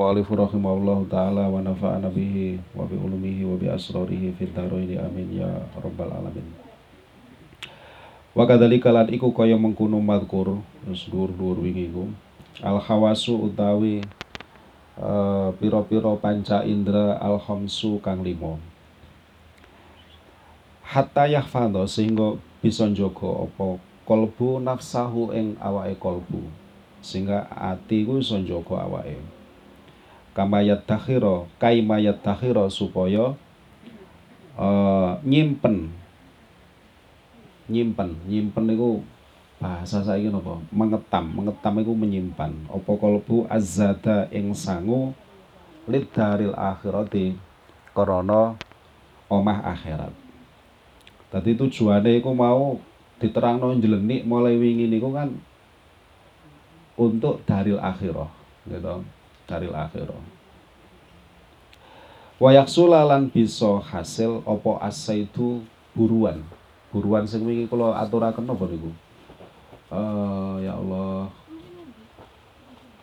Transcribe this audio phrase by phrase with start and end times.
[0.00, 5.44] mu'alifu rahimahullah ta'ala wa nafa'ana bihi wa bi ulumihi wa bi asrarihi fid dharaini amin
[5.44, 6.48] ya rabbal alamin.
[8.32, 12.08] Wa kadzalika lan iku kaya mengkono madkur terus dhuwur-dhuwur wingi iku.
[12.64, 14.00] Al khawasu utawi
[14.96, 18.56] uh, pira-pira panca indra al khamsu kang limo.
[20.80, 23.76] Hatta yahfadha sehingga bisa njaga apa
[24.08, 26.48] kolbu nafsahu ing awake kolbu
[27.04, 29.39] sehingga ati ku iso njaga awake
[30.32, 33.34] kamayat takhira kaimayat takhira supaya
[34.58, 35.90] uh, nyimpen.
[37.70, 38.18] Nyimpen.
[38.26, 39.02] Nyimpen niku
[39.62, 40.58] bahasa saiki napa?
[40.74, 41.24] Mengetam.
[41.30, 42.52] Mengetam iku menyimpan.
[42.70, 45.14] Apa kalbu azada ing sangu
[45.86, 47.38] lidaril akhirati
[47.94, 48.58] krana
[49.30, 50.12] omah akhirat.
[51.30, 52.82] Tadi tujuannya iku mau
[53.22, 55.30] diterangno jelenik mulai wingi niku kan
[56.96, 58.32] untuk daril akhirah
[58.64, 59.04] gitu
[59.50, 60.22] daril akhirah.
[62.38, 66.46] Wayak sulalan bisa hasil opo asa itu buruan.
[66.94, 68.94] Buruan sing wingi kula aturaken napa niku?
[69.90, 71.26] Uh, ya Allah.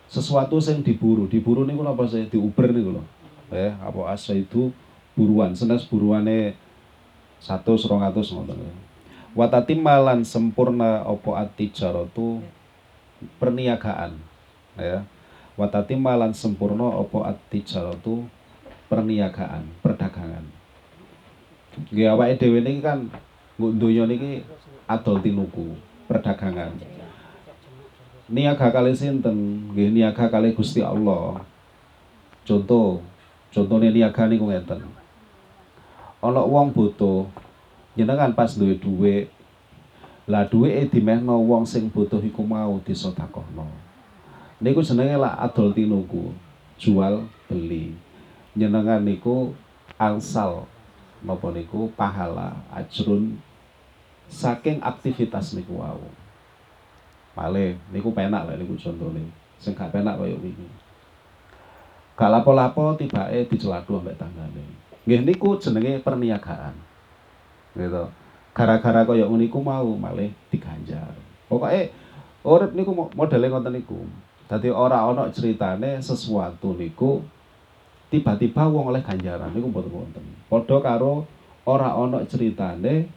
[0.08, 1.28] Sesuatu sing diburu.
[1.28, 2.24] Diburu niku napa sih?
[2.26, 3.04] Diuber niku lho.
[3.52, 4.72] Eh apa asa itu
[5.12, 5.52] buruan.
[5.52, 6.56] Senes buruane
[7.38, 8.58] satu serong atus ngoten
[9.38, 12.42] watati malan sempurna opo ati jaratu
[13.38, 14.18] perniagaan
[14.74, 15.06] ya
[15.58, 17.66] watati malan sempurna opo ati
[18.00, 18.24] tu
[18.86, 20.46] perniagaan perdagangan.
[21.90, 23.10] Ya awake dhewe niki kan
[23.58, 24.46] donya niki
[24.86, 25.74] adol tinuku
[26.06, 26.72] perdagangan.
[28.28, 29.68] Niaga kali sinten?
[29.74, 31.42] Nggih niaga kali Gusti Allah.
[32.46, 33.02] Contoh
[33.52, 34.98] contohnya niaga niku ngeten
[36.18, 37.30] ana wong butuh
[37.94, 39.16] jenengan pas duwe duwe
[40.26, 43.87] lah duweke dimehno wong sing butuh iku mau disedekahno.
[44.58, 46.34] Niku jenenge lah adol tinuku,
[46.82, 47.94] jual beli.
[48.58, 49.54] Jenengan niku
[49.94, 50.66] angsal
[51.22, 53.38] napa niku pahala ajrun
[54.26, 56.02] saking aktivitas niku wau.
[57.38, 59.30] Male niku penak lah niku contone.
[59.62, 60.66] Sing gak penak kaya wingi.
[62.18, 64.66] Gak lapo-lapo tibake diceladu ambek tanggane.
[65.06, 66.74] Nggih niku jenenge perniagaan.
[67.78, 68.10] Gitu
[68.58, 71.14] gara-gara kaya ngono iku mau malih diganjar.
[71.46, 71.94] Pokoke
[72.42, 74.02] urip niku modele ngoten niku.
[74.48, 77.20] Dadi ora ana ceritane sesuatu niku
[78.08, 80.24] tiba-tiba wong oleh ganjaran niku mboten wonten.
[80.48, 81.28] Padha karo
[81.68, 83.12] ora ana ceritane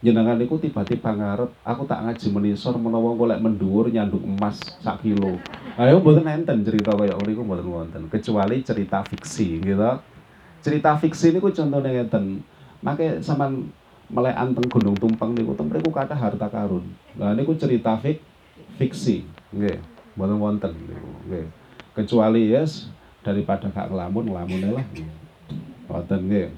[0.00, 5.36] jenengan niku tiba-tiba ngarep aku tak ngaji menisor menawa golek mendhuwur nyanduk emas sak kilo.
[5.76, 9.92] Ayo mboten enten cerita kaya ngono iku mboten wonten kecuali cerita fiksi gitu.
[10.64, 12.40] Cerita fiksi niku contohnya ngeten.
[12.80, 13.68] Make sampean
[14.08, 16.84] melek anteng gunung tumpeng niku teng kathah harta karun.
[17.20, 18.20] Lah niku cerita fik
[18.80, 19.93] fiksi, nggih.
[20.14, 20.72] Mboten wonten
[21.26, 21.46] nggih.
[21.94, 22.90] Kecuali yes
[23.26, 24.86] daripada gak ngelamun nglamune lah.
[25.90, 26.48] Wonten nggih.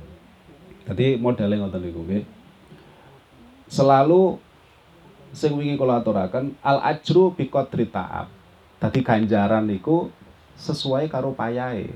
[0.84, 2.25] Dadi modele ngoten niku nggih.
[3.66, 4.39] Selalu
[5.33, 8.28] sing wingi kula aturaken al ajru bi qadri ta'ab.
[8.77, 10.12] Dadi ganjaran niku
[10.61, 11.93] sesuai karo payahe.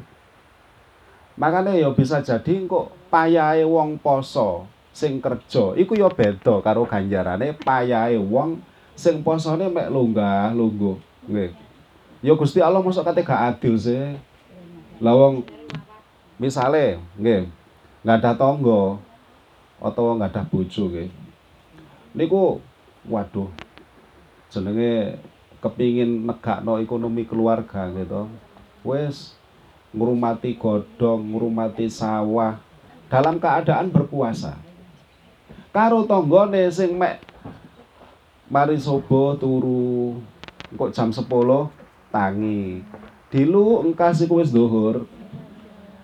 [1.36, 7.54] Makanya ya bisa jadi kok payahe wong poso sing kerja iku ya beda karo ganjarane
[7.54, 8.58] payahe wong
[8.98, 11.52] sing posone mek lunggah lungguh nggih.
[12.20, 14.16] Ya Gusti Allah mosok kate gak adil sih.
[15.00, 15.44] Lah wong
[16.40, 17.48] misale nggih
[18.00, 18.96] nggak ada tonggo
[19.80, 21.08] atau nggak ada bojo nggih.
[22.16, 22.60] Niku
[23.08, 23.48] waduh
[24.52, 25.20] jenenge
[25.60, 28.28] kepingin negakno ekonomi keluarga gitu
[28.82, 29.36] wes
[29.92, 32.56] ngurumati godong ngurumati sawah
[33.10, 34.56] dalam keadaan berpuasa.
[35.70, 37.22] Karo tanggane sing mek
[38.50, 40.18] mari sobo turu
[40.74, 41.26] kok jam 10
[42.10, 42.82] tangi.
[43.30, 45.06] Dilu engkas iku wis dhuhur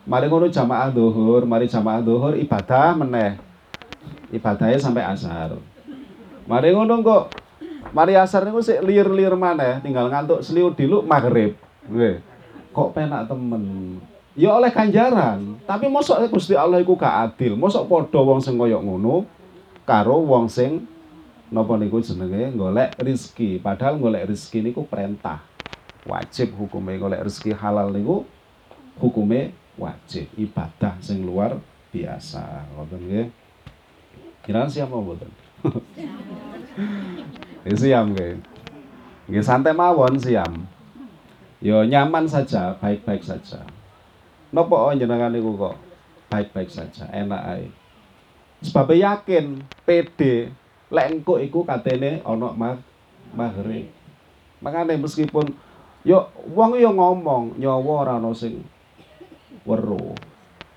[0.06, 3.38] mari ngono jamaah dhuhur mari jamaah dhuhur ibadah meneh.
[4.30, 5.58] Ibadahnya sampai asar
[6.46, 7.24] mari ngono kok.
[7.94, 11.54] Mari asar niku sik lir-lir maneh tinggal ngantuk seliu dilu maghrib.
[11.86, 12.18] Nggih.
[12.74, 13.62] Kok penak temen?
[14.36, 17.56] Ya oleh ganjaran tapi mosok Gusti Allah iku gak adil.
[17.56, 19.24] Mosok padha wong sing koyo ngono
[19.86, 20.84] karo wong sing
[21.50, 22.54] napa niku jenenge?
[22.54, 23.58] Golek rizki.
[23.62, 25.42] Padahal golek rizki niku perintah.
[26.06, 28.26] Wajib hukume golek rizki halal niku
[28.98, 31.58] hukume wajib ibadah sing luar
[31.92, 32.66] biasa.
[32.74, 33.26] Ngoten nggih?
[34.46, 35.30] Kira siap apa mboten?
[37.80, 38.38] Siam nggih.
[39.26, 40.70] Nggih santai mawon siam
[41.58, 43.64] yo nyaman saja baik-baik saja.
[44.54, 45.76] Nopo jenengan niku kok
[46.30, 47.66] baik-baik saja enak ae?
[48.62, 50.50] Sebab yakin PD
[50.92, 52.78] lek engko iku katene ana mag
[53.34, 53.90] maghrib.
[54.62, 55.52] Makane meskipun
[56.06, 56.22] Yo
[56.54, 58.62] wong yo ngomong nyawa ora ana sing
[59.66, 60.14] weruh.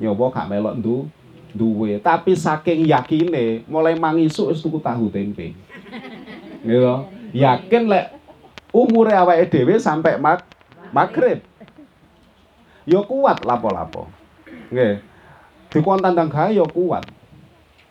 [0.01, 1.05] Nyawa gak melok ndu
[1.53, 5.53] duwe, tapi saking yakine mulai mangisuk wis tuku tahu tempe.
[6.65, 6.95] Gitu.
[7.37, 8.09] Yakin lek
[8.73, 10.41] umure awake dhewe sampai mag
[10.89, 11.45] maghrib.
[12.89, 14.09] Yo kuat lapo-lapo.
[14.73, 14.97] Nggih.
[15.69, 17.05] Dikon tandang gawe yo kuat.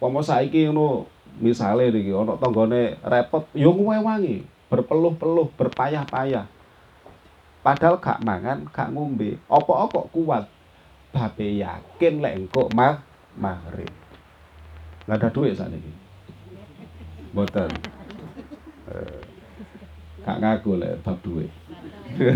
[0.02, 1.06] Pomo saiki ngono
[1.38, 6.46] misale iki ana tanggane repot yo ngwewangi, berpeluh-peluh, berpayah-payah.
[7.62, 9.38] Padahal gak mangan, gak ngombe.
[9.50, 10.46] Apa-apa kuat.
[11.08, 13.00] Babe yakin lek engko mag
[13.34, 13.90] maghrib.
[15.08, 15.92] Nggak ada duit saat ini.
[17.32, 17.72] Boten.
[18.92, 19.20] Eh,
[20.22, 21.50] gak ngaku lek bab duit.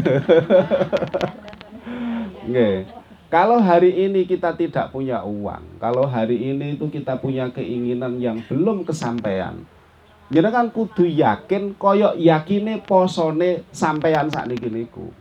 [2.48, 3.01] Nggih.
[3.32, 8.44] Kalau hari ini kita tidak punya uang, kalau hari ini itu kita punya keinginan yang
[8.44, 9.56] belum kesampaian,
[10.28, 15.12] jadi kan kudu yakin koyok yakine posone sampean saat niku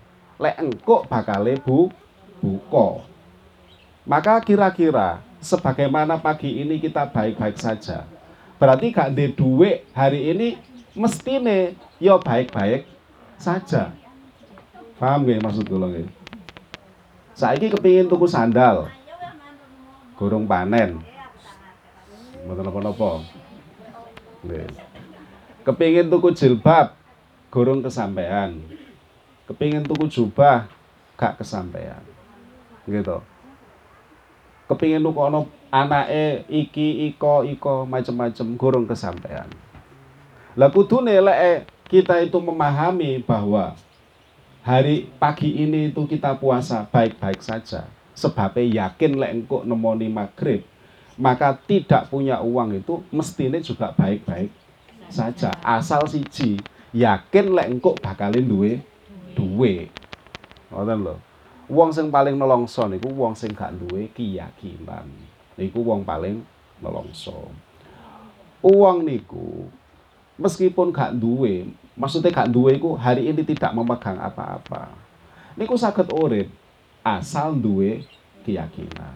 [0.41, 1.91] lek engkok bakale bu
[2.39, 3.05] buko.
[4.07, 8.09] Maka kira-kira sebagaimana pagi ini kita baik-baik saja.
[8.57, 10.57] Berarti gak di duit hari ini
[10.97, 12.89] mestine yo ya baik-baik
[13.37, 13.93] saja.
[14.97, 16.20] Paham gak maksud nggih?
[17.35, 18.91] Saiki kepingin tuku sandal.
[20.19, 21.01] Gorong panen.
[22.45, 23.25] Mboten napa-napa.
[24.45, 24.69] Nggih.
[25.61, 26.97] Kepingin tuku jilbab,
[27.51, 28.55] gorong kesampaian
[29.51, 30.71] kepingin tuku jubah
[31.19, 31.99] gak kesampaian
[32.87, 33.19] gitu
[34.71, 39.51] kepingin tuku ono anake iki iko iko macem-macem gurung kesampaian
[40.55, 41.19] lah kudune
[41.91, 43.75] kita itu memahami bahwa
[44.61, 50.61] hari pagi ini itu kita puasa baik-baik saja sebabnya yakin lek engkau nemoni maghrib
[51.17, 54.53] maka tidak punya uang itu mestinya juga baik-baik
[55.09, 56.61] saja asal siji
[56.93, 58.71] yakin lek engkau bakalin duwe
[59.33, 59.87] duwe.
[60.71, 61.15] Ngoten lho.
[61.71, 65.07] Wong sing paling nelongso niku wong sing gak duwe keyakinan.
[65.55, 66.43] Niku wong paling
[66.83, 67.47] nelongso.
[68.61, 69.71] Uang niku
[70.41, 74.89] meskipun gak duwe, maksudnya gak duwe iku hari ini tidak memegang apa-apa.
[75.53, 76.49] Niku sakit urip
[77.05, 78.01] asal duwe
[78.41, 79.13] keyakinan.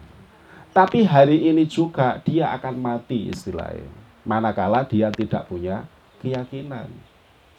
[0.76, 3.88] Tapi hari ini juga dia akan mati istilahnya.
[4.28, 5.88] Manakala dia tidak punya
[6.20, 6.92] keyakinan.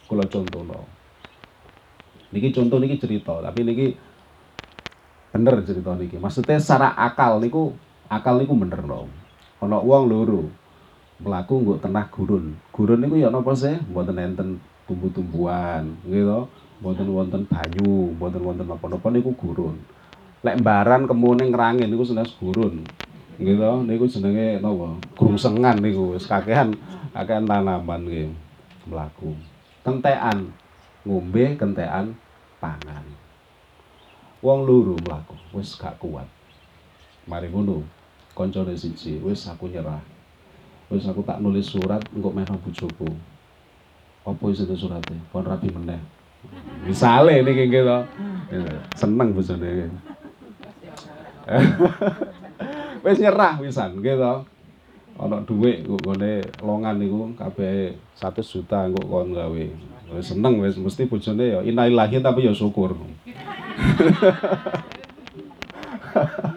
[0.07, 0.85] Kalau contoh no.
[2.29, 3.87] Niki contoh niki cerita, tapi niki
[5.33, 6.19] bener cerita niki.
[6.21, 7.73] Maksudnya secara akal niku
[8.07, 9.09] akal niku bener loh.
[9.65, 10.43] Ono uang loro
[11.17, 12.53] melaku nggak tenah gurun.
[12.69, 13.77] Gurun niku ya napa sih?
[13.89, 14.49] Mboten enten
[14.85, 16.47] tumbuh-tumbuhan, gitu.
[16.77, 19.75] Mboten wonten banyu, mboten wonten napa-napa niku gurun.
[20.45, 22.85] Lek mbaran kemune ngrangin niku senes gurun.
[23.37, 24.93] Gitu, niku jenenge napa?
[25.17, 26.77] Grungsengan niku wis kakehan
[27.13, 28.29] kakehan tanaman nggih
[28.85, 29.33] mlaku.
[29.81, 30.53] Tentekan
[31.01, 32.13] ngombe kentekan
[32.61, 33.05] pangan.
[34.45, 36.29] Wong luru mlaku, wis gak kuat.
[37.25, 37.81] Mari ngono,
[38.37, 39.99] kancane siji, wis aku nyerah.
[40.87, 43.11] Wis aku tak nulis surat engko meh bojoku.
[44.23, 45.15] Apa isi surate?
[45.31, 45.99] Kon rapi meneh.
[46.87, 47.99] Misale niki nggih to.
[48.95, 49.91] Seneng bojone.
[53.03, 54.47] wis nyerah wisan nggih to.
[55.17, 59.63] Ana dhuwit kok gone longan niku kabeh 100 juta engko kon gawe.
[60.15, 62.95] Wis seneng wis mesti bojone ya innalillahi tapi ya syukur.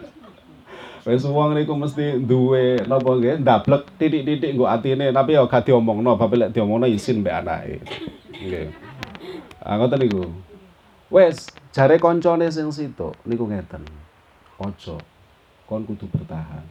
[1.01, 6.13] Wis wong niku mesti duwe napa nggih ndablek titik-titik nggo atine tapi ya gak diomongno
[6.13, 7.77] bapak lek diomongno isin mbek anake.
[8.37, 8.69] Nggih.
[9.65, 10.29] Ah ngoten niku.
[11.09, 13.81] Wis jare koncone sing situ niku ngeten.
[14.61, 15.01] Ojo
[15.65, 16.65] kon kudu bertahan.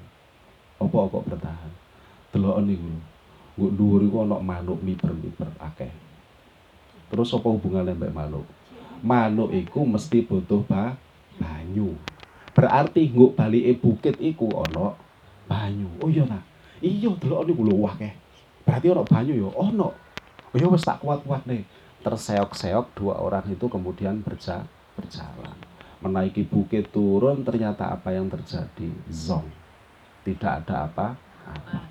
[0.79, 1.73] Kok bertahan?
[2.31, 2.87] Delok niku.
[3.59, 5.91] Nggo dhuwur iku ana manuk miber-miber akeh.
[7.11, 8.47] Terus apa hubungannya mbak manuk?
[9.03, 10.95] Manuk iku mesti butuh ba
[11.35, 11.99] banyu.
[12.51, 14.99] Berarti nguk balike bukit iku ono
[15.47, 15.87] banyu.
[16.03, 16.43] Oh iya nah.
[16.83, 18.13] Iya delok niku lho akeh.
[18.67, 19.89] Berarti ono banyu ya ono.
[20.51, 21.63] Oh iya wis tak kuat-kuat nih.
[22.01, 24.67] Terseok-seok dua orang itu kemudian berja
[24.99, 25.55] berjalan.
[26.01, 28.89] Menaiki bukit turun ternyata apa yang terjadi?
[29.13, 29.47] Zong.
[30.27, 31.87] Tidak ada apa-apa.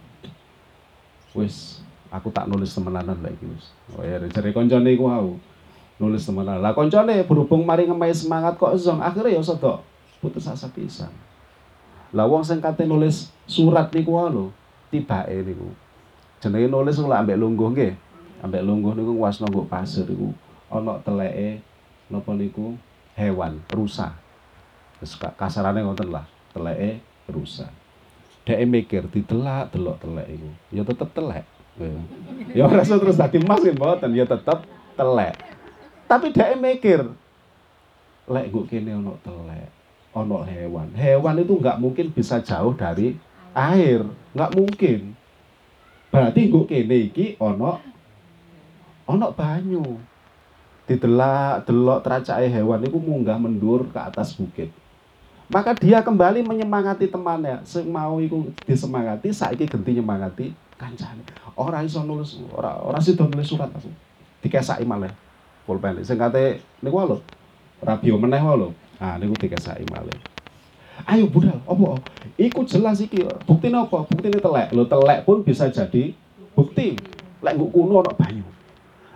[1.37, 3.71] Wis aku tak nulis temenanan lagi wis.
[3.95, 5.39] Oh ya jare koncone iku wau.
[6.03, 6.59] Nulis temenan.
[6.59, 9.88] Lah koncone berhubung mari ngemai semangat kok zong akhirnya ya sedok
[10.19, 11.11] putus asa pisan.
[12.15, 14.45] Lah wong sing kate nulis surat niku lho,
[14.91, 15.69] tibake niku.
[16.39, 17.93] Jenenge nulis lho ambek lungguh nggih.
[18.39, 20.31] Ambek lungguh niku wasno nggo pasir iku
[20.71, 21.59] ana teleke
[22.07, 22.79] napa niku
[23.19, 24.15] hewan, rusa.
[25.03, 26.23] Wis kasarane ngoten lah,
[26.55, 27.67] teleke rusa.
[28.47, 30.49] Dek mikir ditelak delok telek iku.
[30.73, 31.45] Ya tetep telek.
[32.51, 34.65] Ya ora terus dadi nggih mboten, ya tetep
[34.97, 35.35] telek.
[36.09, 37.05] Tapi dia mikir,
[38.25, 39.69] lek nggo kene ono telek,
[40.25, 40.91] ono hewan.
[40.95, 43.15] Hewan itu nggak mungkin bisa jauh dari
[43.55, 44.03] air,
[44.35, 45.15] nggak mungkin.
[46.09, 47.79] Berarti nggo kene iki ono
[49.07, 49.83] ono banyu.
[50.89, 54.73] Didelak, delok teracake hewan itu munggah mendur ke atas bukit.
[55.49, 57.61] Maka dia kembali menyemangati temannya.
[57.65, 61.25] Sing mau iku disemangati, saiki genti nyemangati kancane.
[61.53, 63.89] Ora iso nulis, ora ora sida nulis surat aku.
[64.41, 65.13] Dikesaki malah.
[65.65, 66.01] Pulpen.
[66.01, 67.17] Sing kate niku lho.
[67.85, 68.73] Rabio meneh lho.
[68.99, 70.11] Ah niku dikesaki malah.
[71.07, 72.03] Ayo budal, apa?
[72.35, 73.23] Iku jelas iki.
[73.47, 74.03] Buktine apa?
[74.03, 74.75] Buktine telek.
[74.75, 76.11] Lho telek pun bisa jadi
[76.51, 76.99] bukti.
[77.39, 78.43] Lek nggo kuno ana banyu.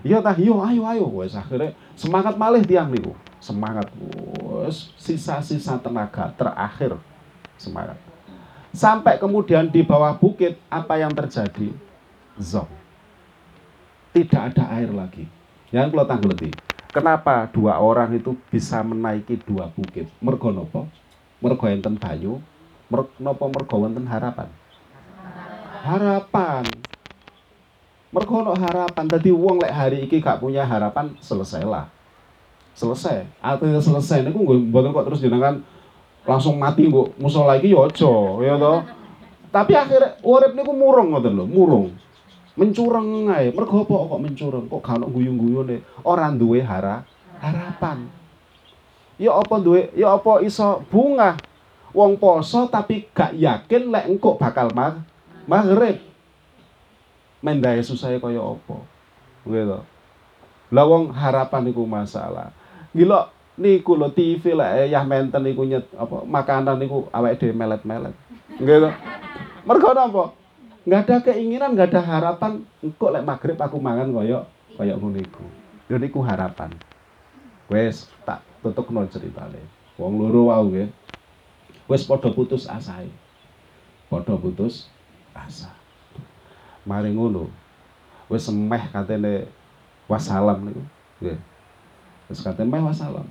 [0.04, 3.12] Iya tah, iya ayo ayo wes akhirnya semangat malih tiang niku.
[3.44, 3.92] Semangat
[4.40, 6.96] wes sisa-sisa tenaga terakhir
[7.60, 8.00] semangat.
[8.72, 11.76] Sampai kemudian di bawah bukit apa yang terjadi?
[12.40, 12.72] Zong.
[14.16, 15.28] Tidak ada air lagi.
[15.70, 16.50] Yang kalau tanggleti.
[16.94, 20.06] Kenapa dua orang itu bisa menaiki dua bukit?
[20.22, 20.86] Mergo nopo?
[21.42, 22.38] Mergo enten banyu.
[22.86, 24.46] Mergo nopo mergo wonten harapan.
[25.82, 26.70] Harapan.
[28.14, 29.10] Mergo ono harapan.
[29.10, 31.90] Tadi wong lek hari iki gak punya harapan, selesailah.
[32.78, 33.26] Selesai.
[33.42, 35.66] Artinya selesai niku mboten kok terus jenengan
[36.30, 38.86] langsung mati kok musola iki ya aja, ya toh.
[39.50, 41.90] Tapi akhirnya urip niku murung ngoten lho, murung.
[42.54, 43.50] Mencurang ae.
[43.50, 44.66] Mergo apa kok mencurang?
[44.70, 45.82] Kok gak ono guyu-guyune?
[46.06, 47.02] Ora duwe hara,
[47.42, 48.06] harapan.
[49.18, 51.38] Ya apa duwe, ya apa iso bunga?
[51.94, 55.02] Wong poso tapi gak yakin lek engko bakal mag
[55.46, 56.02] maghrib
[57.44, 58.78] mendae susah kaya apa.
[59.46, 59.80] Gitu.
[60.74, 62.50] Lah wong harapan iku masalah.
[62.98, 63.30] Gila
[63.62, 68.14] niku lho TV lek yah menten niku nyet apa makanan niku awake dhewe melet-melet.
[68.58, 68.90] Gitu.
[69.66, 70.43] Mergo napa?
[70.84, 74.44] Enggak ada keinginan, enggak ada harapan engko lek maghrib aku mangan kaya
[74.76, 75.46] kaya ngono iku.
[75.88, 76.72] Lho niku harapan.
[77.72, 79.64] Wes tak tutupno ceritane.
[79.96, 80.92] Wong loro wau nggih.
[81.88, 83.00] Wes padha putus asa.
[84.12, 84.92] Padha putus
[85.34, 85.74] asa
[86.84, 87.48] mari ngono
[88.28, 89.48] wis semeh katene
[90.08, 90.84] wasalam niku
[91.24, 91.40] nggih
[92.28, 93.28] wis katene meh wasalam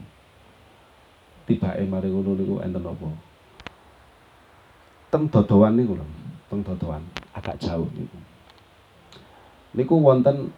[1.45, 3.09] tibake mari ngono niku enten apa
[5.13, 6.07] teng dodowan niku lho
[6.49, 8.19] teng dodowan agak jauh niku.
[9.73, 10.53] Niku wonten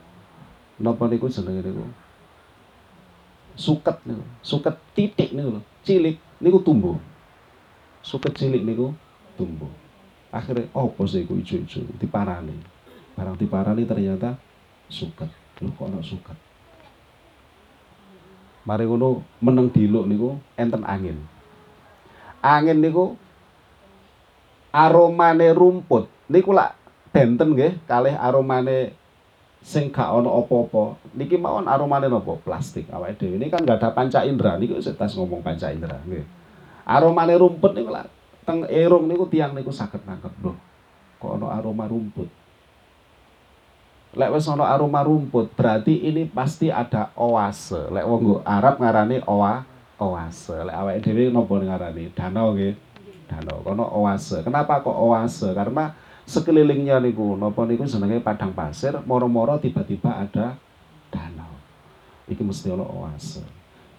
[0.83, 1.85] napa niku jenenge niku?
[3.55, 6.99] Suket niku suket titik niku lho cilik niku tumbuh.
[8.03, 8.91] Suket cilik niku
[9.39, 9.71] tumbuh.
[10.35, 12.59] Akhirnya apa sih iku ijo-ijo diparani.
[13.15, 14.35] Barang diparani ternyata
[14.91, 15.31] suket.
[15.63, 16.35] Lu kok ana suket?
[18.67, 21.23] Mari ngono meneng diluk niku enten angin.
[22.43, 23.15] Angin niku
[24.75, 26.77] aromane rumput niku lak
[27.15, 28.97] benten nggih kalih aromane
[29.65, 31.01] sing gak ana apa-apa.
[31.17, 32.85] Niki mawon aromane napa plastik.
[32.93, 34.61] Awake dhewe ini kan gak ada panca indera.
[34.61, 36.25] Niku tas ngomong panca indera nggih.
[36.85, 38.13] Aromane rumput niku lak
[38.45, 40.53] teng erung niku tiang niku saged nangkep lho
[41.17, 42.29] kok ana aroma rumput?
[44.15, 47.89] Lek wis ana aroma rumput berarti ini pasti ada oase.
[47.89, 49.65] Lek wong Arab ngarani oa
[49.97, 50.61] oase.
[50.61, 52.13] Lek awake dhewe napa ngarani?
[52.13, 52.77] Danau nggih.
[53.33, 53.65] Danau.
[53.65, 54.45] Kono oase?
[54.45, 55.57] Kenapa kok oase?
[55.57, 60.57] Karena sekelilingnya niku napa niku jenenge padang pasir moro-moro tiba-tiba ada
[61.13, 61.53] danau.
[62.29, 63.45] Iki mesti ana oase.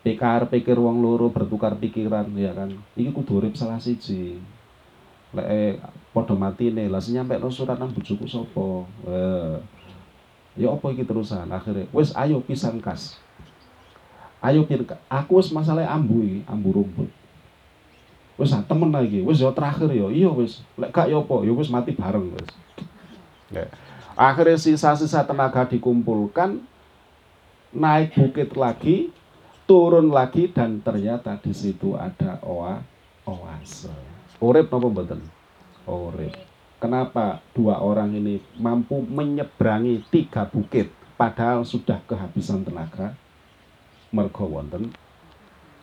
[0.02, 2.74] Pikir pikir wong loro bertukar pikiran ya kan?
[2.98, 4.42] Iki kudu urip salah siji.
[5.34, 5.74] Lek eh,
[6.14, 8.68] padha matine lah nyampe no surat nang bojoku sapa?
[9.10, 9.58] Eh
[10.58, 11.50] ya apa iki terusan?
[11.50, 13.22] Akhirnya wes ayo pisan kas.
[14.42, 17.10] Ayo pir aku wes masalah ambu iki ambu rumput
[18.36, 20.12] wes ah, temen lagi wes yo terakhir yo.
[20.12, 21.36] Iya wes lek gak yo apa?
[21.48, 22.50] Yo wes mati bareng wes
[23.52, 23.66] ya.
[24.16, 26.64] akhirnya sisa-sisa tenaga dikumpulkan
[27.76, 29.12] naik bukit lagi
[29.68, 32.80] turun lagi dan ternyata di situ ada oa
[33.26, 33.92] oase.
[34.40, 35.22] Urip napa mboten?
[35.90, 36.36] Urip.
[36.78, 43.18] Kenapa dua orang ini mampu menyeberangi tiga bukit padahal sudah kehabisan tenaga?
[44.14, 44.94] Mergo wonten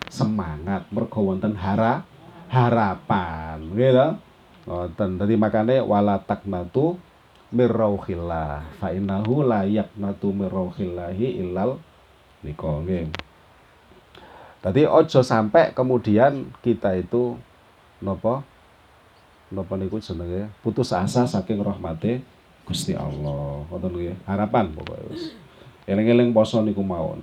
[0.09, 2.07] semangat, mergo wonten hara
[2.53, 4.09] harapan, gitu.
[4.69, 5.19] Wonten.
[5.19, 7.01] Dadi makane wala taknatu
[7.51, 11.83] mirrauhillah fa innahu la yaqnatu mirrauhillahi illal
[12.47, 12.79] nika.
[14.63, 17.35] Tadi ojo sampai kemudian kita itu
[17.99, 18.47] nopo
[19.51, 22.23] napa niku jenenge putus asa saking rahmate
[22.63, 23.67] Gusti Allah.
[23.67, 24.15] Ngoten nggih.
[24.23, 25.35] Harapan pokoke wis.
[25.91, 27.19] Eling-eling poso niku mawon.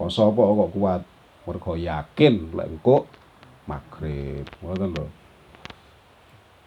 [0.00, 1.02] Poso apa kok kuat?
[1.44, 3.04] Mergo yakin lek engko
[3.68, 4.46] magrib.
[4.60, 5.06] Ngoten lho.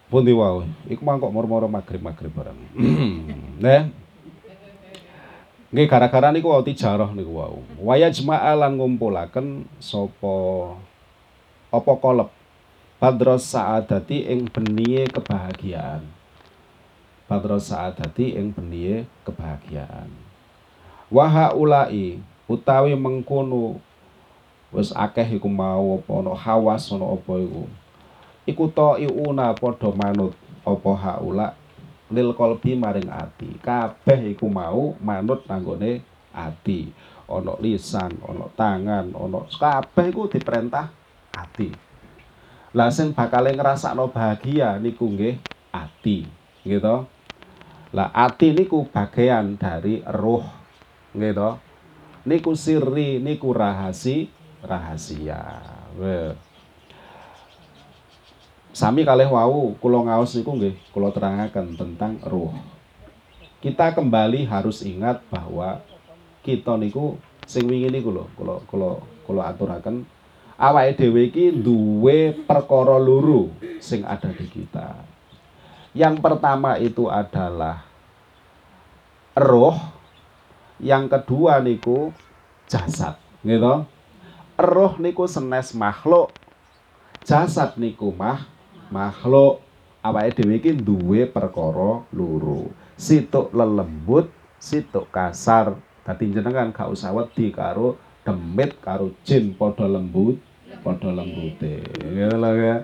[0.10, 0.70] Pundi wae.
[0.92, 2.60] Iku mangkok moro-moro magrib-magrib bareng.
[3.64, 3.90] Nah.
[5.76, 7.60] Nggih gara-gara niku wau tijarah niku wau.
[7.84, 10.36] Waya jema'alan ngumpulaken sapa
[11.74, 12.30] apa kolep
[12.96, 16.08] Badros saadati ing beniye kebahagiaan.
[17.28, 20.08] Badros saadati ing beniye kebahagiaan.
[21.12, 23.84] Waha ulai utawi mengkono
[24.76, 27.64] wis akeh iku mau apa ana hawas ana apa iku.
[28.46, 30.36] Iku to iuna padha manut
[30.68, 31.48] apa haula
[32.12, 33.58] lil kolbi maring ati.
[33.64, 36.04] Kabeh iku mau manut nanggone
[36.36, 36.92] ati.
[37.26, 40.94] Ana lisan, ana tangan, ana kabeh iku diperintah
[41.34, 41.74] ati.
[42.76, 45.42] Lah sing bakal ngrasakno bahagia niku nggih
[45.74, 46.28] ati,
[46.62, 47.08] gitu.
[47.96, 50.46] Lah ati niku bagian dari roh,
[51.16, 51.58] gitu.
[52.30, 54.30] Niku sirri, niku rahasi,
[54.66, 55.42] rahasia.
[55.96, 56.36] Well.
[58.76, 62.52] Sami kalih wau kula ngaos niku nggih kula terangaken tentang roh.
[63.64, 65.80] Kita kembali harus ingat bahwa
[66.44, 67.16] kita niku
[67.48, 70.04] sing wingi niku lho kula kula kula aturaken
[70.60, 75.04] awake dhewe iki duwe perkara loro sing ada di kita.
[75.96, 77.88] Yang pertama itu adalah
[79.32, 79.80] roh,
[80.80, 82.12] yang kedua niku
[82.68, 83.16] jasad,
[83.48, 83.88] gitu.
[84.56, 86.32] Roh niku senes makhluk,
[87.28, 88.48] jasad niku mah
[88.88, 89.60] makhluk.
[90.06, 92.70] Awake dhewe iki duwe perkara loro.
[92.94, 94.30] Situk lelembut,
[94.62, 95.74] situk kasar.
[96.06, 100.42] Dadi jenengan gak usah wedi karo demit karo jin padha lembut
[100.82, 102.76] padha lembute ngono lho ya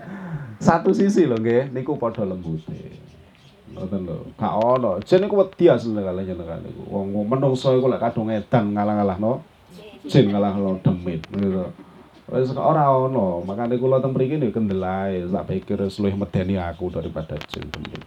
[0.62, 2.94] satu sisi lho nggih niku padha lembute
[3.74, 7.98] ngoten lho gak ono jin niku wedi asline kalih jenengan niku wong menungso iku lek
[7.98, 9.42] kadung edan ngalah-ngalahno
[10.08, 11.66] jin ngalahno demit gitu
[12.32, 17.36] wis ora ono makane kula teng mriki niku kendelae tak pikir luwih medeni aku daripada
[17.50, 18.02] jin demit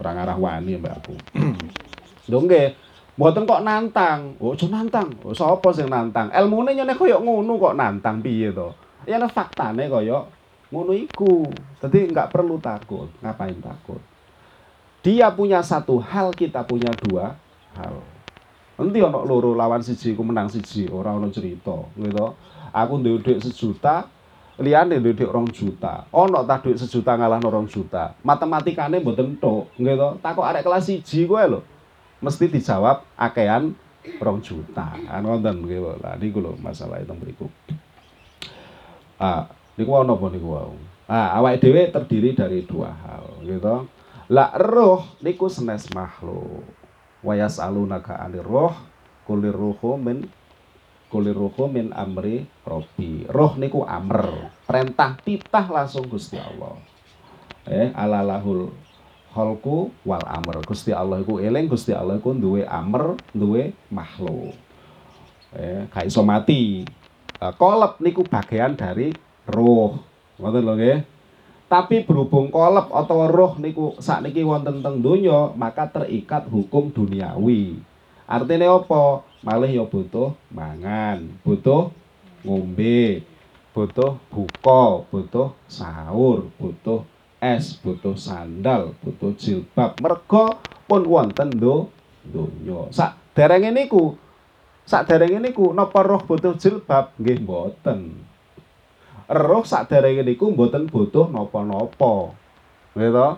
[0.00, 1.14] ora ngarah wani mbak aku
[2.30, 2.68] lho nggih
[3.14, 4.34] Mboten kok nantang.
[4.42, 5.06] Oh, aja nantang.
[5.22, 6.34] Oh, sapa sing nantang?
[6.34, 8.74] Elmune nyene koyo ngono kok nantang piye to?
[9.06, 10.26] Ya faktane koyo
[10.74, 11.46] ngono iku.
[11.78, 13.06] Dadi enggak perlu takut.
[13.22, 14.02] Ngapain takut?
[15.06, 17.38] Dia punya satu hal, kita punya dua
[17.78, 18.02] hal.
[18.74, 22.26] Nanti ono loro lawan siji ku menang siji, ora ono cerita, gitu.
[22.74, 24.10] Aku duwe dhuwit sejuta,
[24.58, 26.10] liyane duwe dhuwit rong juta.
[26.10, 28.18] Ono ta dhuwit sejuta ngalahno rong juta.
[28.26, 30.18] Matematikane mboten tok, gitu.
[30.18, 31.60] Takok arek kelas siji kowe lho
[32.18, 33.78] mesti dijawab akean
[34.18, 34.98] rong juta.
[34.98, 37.46] Kan wonten nggih Lah niku lho masalah itu mriku.
[39.22, 39.46] Ah,
[39.78, 40.74] niku ana apa niku wau?
[41.06, 43.86] Ah, awake dhewe terdiri dari dua hal, gitu.
[44.34, 46.83] Lah roh niku senes makhluk.
[47.24, 48.76] Wayas alunaka anir roh
[49.24, 50.28] kulir ruhu min
[51.08, 53.24] kulir ruhu min amri robi.
[53.32, 56.76] Roh niku amr, perintah titah langsung Gusti Allah.
[57.64, 58.68] Eh, alalahul
[59.32, 60.60] khalqu wal amr.
[60.68, 64.52] Gusti Allah iku eling, Gusti Allah iku duwe amr, duwe makhluk.
[65.56, 66.84] Eh, gak mati.
[68.02, 69.14] Niku bagian dari
[69.48, 69.96] roh.
[70.36, 70.98] Ngoten lho nggih.
[71.74, 77.82] Tapi berhubung kolep atau roh niku sakniki wonten teng donya, maka terikat hukum duniawi.
[78.30, 79.26] Artinya apa?
[79.42, 81.90] Malih ya butuh mangan, butuh
[82.46, 83.26] ngombe,
[83.74, 87.02] butuh buka, butuh sahur, butuh
[87.42, 89.98] es, butuh sandal, butuh jilbab.
[89.98, 91.90] Mergo pun wonten do
[92.22, 92.86] donya.
[92.94, 94.14] Sak derenge niku
[94.86, 97.18] sak derenge niku napa roh butuh jilbab?
[97.18, 98.23] Nggih mboten.
[99.30, 102.36] Roh sak derenge niku mboten butuh napa-napa.
[102.92, 103.28] Gitu?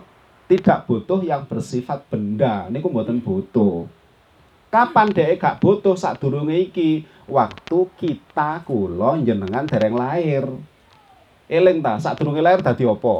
[0.47, 3.87] Tidak butuh yang bersifat benda, niku mboten butuh.
[4.67, 7.07] Kapan dhek gak butuh sak durunge iki?
[7.27, 10.43] Waktu kita kula jenengan dereng lahir.
[11.47, 13.15] Eling ta, sak durunge lahir dadi apa?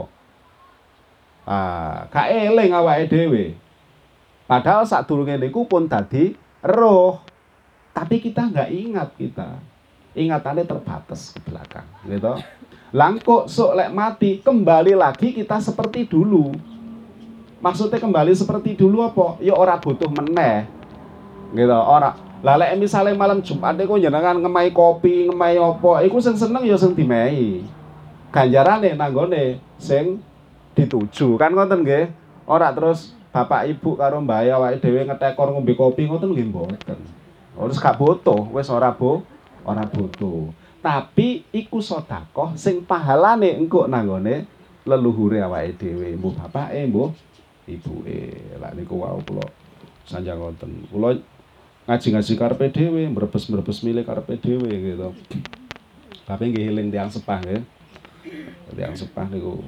[1.47, 3.45] Ah, gak eling awake dhewe.
[4.47, 6.31] Padahal saat durunge niku pun tadi
[6.63, 7.19] roh.
[7.91, 9.59] Tapi kita nggak ingat kita.
[10.17, 12.33] Ingatannya terbatas ke belakang, gitu.
[12.95, 16.55] Langkok sok lek mati, kembali lagi kita seperti dulu.
[17.59, 19.35] Maksudnya kembali seperti dulu apa?
[19.43, 20.63] Ya ora butuh meneh.
[21.51, 22.15] Gitu, ora.
[22.39, 26.79] Lah lek misale malam Jumat iku jenengan ngemai kopi, ngemai apa, iku sing seneng ya
[26.79, 27.65] sing dimehi.
[28.31, 30.21] Ganjarane nanggone sing
[30.77, 32.13] dituju kan ngoten nggih
[32.45, 36.99] ora terus bapak ibu karo mbah awake dhewe ngetekor ngombe kopi ngoten nggih mboten
[37.57, 39.25] harus gak butuh wis ora bu
[39.65, 40.53] ora butuh
[40.87, 44.47] tapi iku sedekah sing pahalane engko nanggone
[44.87, 47.11] leluhure awake dhewe mbuh bapake mbuh
[47.67, 49.43] ibuke lah niku wau kula
[50.07, 51.19] sanjang ngoten kula
[51.91, 55.11] ngaji-ngaji karepe dhewe mbrebes-mbrebes milih karepe dhewe gitu
[56.23, 57.67] tapi nggih eling tiang sepah nggih
[58.71, 59.67] tiang sepah niku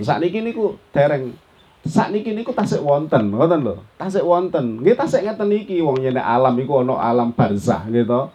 [0.00, 1.36] Saat ini niku dereng
[1.84, 3.76] sakniki niku tasik wonten, ngoten lho.
[4.00, 4.80] Tasik wonten.
[4.80, 8.32] Nggih tasik ngeten iki wong yen alam iku ana alam barzah gitu.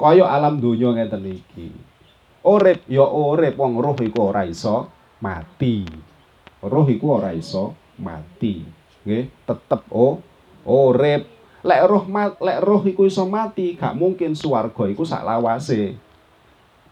[0.00, 1.68] Kaya alam donya ngeten iki.
[2.40, 4.88] Urip ya urip wong roh iku ora iso
[5.20, 5.84] mati.
[6.64, 8.64] Roh iku ora iso mati.
[9.04, 10.24] Nggih, tetep oh
[10.64, 11.28] urip.
[11.60, 15.92] Lek roh mat, lek roh iku iso mati, gak mungkin swarga iku sak lawase.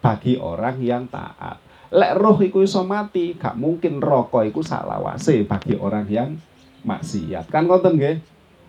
[0.04, 1.64] Bagi orang yang taat.
[1.88, 6.36] Lek roh iku iso mati, gak mungkin rokok iku salawase bagi orang yang
[6.84, 7.48] maksiat.
[7.48, 8.16] Kan ngoten nggih?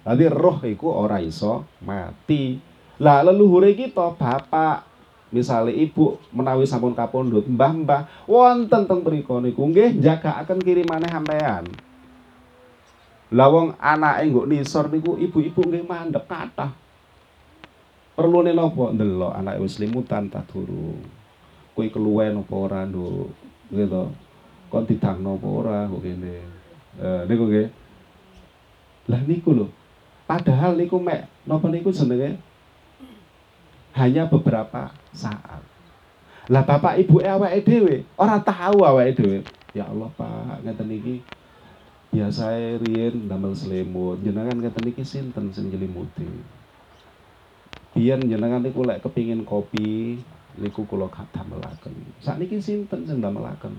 [0.07, 2.68] Dadi roh iku ora iso mati.
[2.99, 4.83] Lah leluhure kita bapak
[5.31, 11.63] misalnya ibu menawi sampun kapundhut mbah-mbah wonten teng mriku niku nggih jagaaken kirimane sampean.
[13.29, 16.75] Lah wong anake nggo nisor niku ibu-ibu nggih mandek kathah.
[18.19, 18.91] Perlune napa?
[18.91, 20.99] Ndelok anake wis limutan ta durung.
[21.71, 23.31] Kowe keluwen apa ora nduk?
[23.71, 24.03] Gitu
[24.67, 27.67] kon didangno apa ora kok eh niku nggih.
[29.07, 29.71] Lah niku lho.
[30.27, 32.48] Padahal niku mek napa niku jenenge
[33.99, 35.61] hanya beberapa saat
[36.49, 39.39] lah bapak ibu awake dhewe ora tahu awake dhewe
[39.75, 41.15] ya Allah Pak ngeten iki
[42.09, 42.49] biasa
[42.81, 46.25] riyen damel selimut jenengan ngeten iki sinten sing njelimuti
[47.93, 50.17] biyen jenengan niku lek kepingin kopi
[50.59, 51.93] niku kula damelaken.
[52.19, 53.73] Sakniki sinten sing damelaken?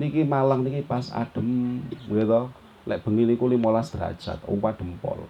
[0.00, 2.48] Niki Malang niki pas adem gitu.
[2.88, 5.28] Lek bengi niku 15 derajat, umpah dempol.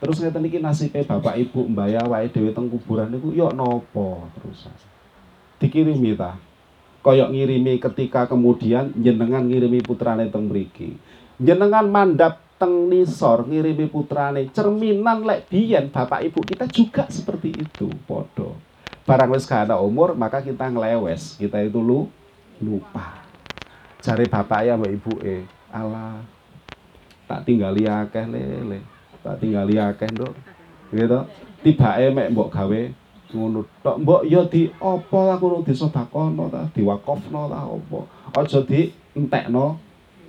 [0.00, 4.72] Terus ngeten niki nasibe bapak ibu mbaya wae dhewe teng kuburan niku yo nopo terusan.
[5.60, 6.40] Dikirimi ta.
[7.04, 10.96] Koyok ngirimi ketika kemudian jenengan ngirimi putrane teng mriki.
[11.36, 17.88] Jenengan mandap teng nisor ngirimi putrane cerminan lek biyen bapak ibu kita juga seperti itu
[18.04, 18.60] podo
[19.08, 22.12] barang wis ada umur maka kita ngelewes kita itu lu
[22.60, 23.24] lupa
[24.04, 26.20] cari bapak ya mbak ibu eh Allah
[27.24, 28.84] tak tinggal akeh lele
[29.20, 30.32] tak tinggal akeh dok
[30.90, 31.20] gitu
[31.60, 32.80] tiba mek mbok gawe
[33.30, 33.96] ngono tok.
[34.02, 38.00] Mbok ya di apa aku nu disedakono ta diwakofno ta apa.
[38.34, 39.78] Aja di entekno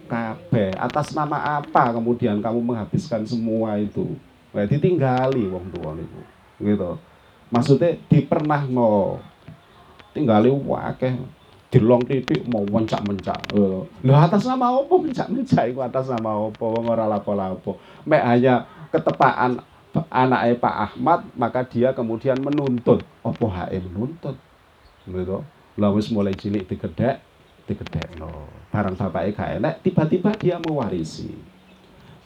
[0.06, 0.78] kabeh.
[0.78, 4.14] Atas nama apa kemudian kamu menghabiskan semua itu?
[4.52, 6.22] Nah, ditinggali wong tua niku.
[6.62, 6.92] Gitu
[7.52, 8.00] maksudnya
[8.72, 9.20] no
[10.16, 11.14] tinggali wakeh
[11.72, 13.56] dilong titik mau mencak-mencak.
[13.56, 14.92] Lho atas nama apa?
[14.92, 16.66] Mencak-mencak itu atas nama apa?
[16.68, 17.80] Wong ora lapo-lapo.
[18.04, 19.64] Mek hanya ketepaan
[20.08, 23.04] anaknya Pak Ahmad maka dia kemudian menuntut.
[23.24, 24.36] Apa hae menuntut?
[25.08, 25.42] Gitu
[25.80, 27.24] lah mulai cilik digedek
[27.64, 31.32] digedek no barang bapaknya gak enak tiba-tiba dia mewarisi.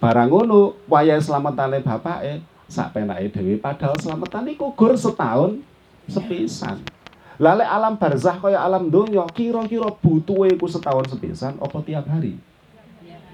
[0.01, 5.61] Barang ngono waya selamatane bapaknya sak penake dhewe padahal selamatan iku gur setahun
[6.09, 6.81] sepisan.
[7.37, 12.39] Lale alam barzah kaya alam donya kira-kira butuhe iku setahun sepisan apa tiap hari?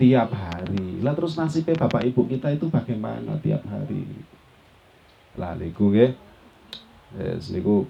[0.01, 0.97] Tiap hari.
[1.05, 4.01] Lah terus nasibnya bapak ibu kita itu bagaimana tiap hari?
[5.37, 6.17] Lah niku nggih.
[7.21, 7.85] Yes, niku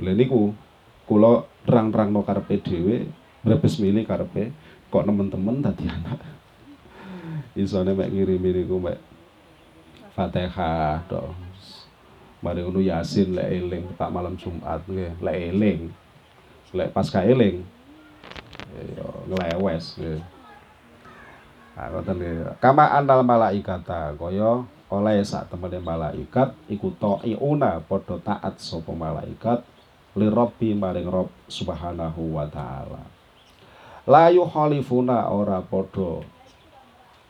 [0.00, 0.56] lha niku
[1.04, 3.04] kula terang-terangno karepe dhewe,
[3.44, 4.56] brebes milih karepe
[4.88, 6.24] kok temen-temen tadi anak.
[7.52, 8.96] Isone mek ngirimi niku mek
[10.16, 11.36] Fatihah to.
[12.40, 15.80] Mari ngono Yasin lek eling tak malam Jumat nggih, lek eling.
[16.72, 17.60] Lek pas ka eling
[18.96, 20.33] ya nglewes nggih.
[21.74, 22.22] Nah, ngoten.
[22.62, 24.62] Kama anal malaikata kaya
[24.94, 29.66] oleh sak temene malaikat iku ta'iuna padha taat sapa malaikat
[30.14, 33.02] li rabbi maring Rabb subhanahu wa taala.
[34.06, 36.22] La yuhalifuna ora padha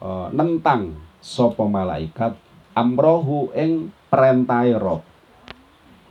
[0.05, 0.93] uh, nentang
[1.25, 2.37] sapa malaikat
[2.77, 5.01] amrohu ing perintahe Rob.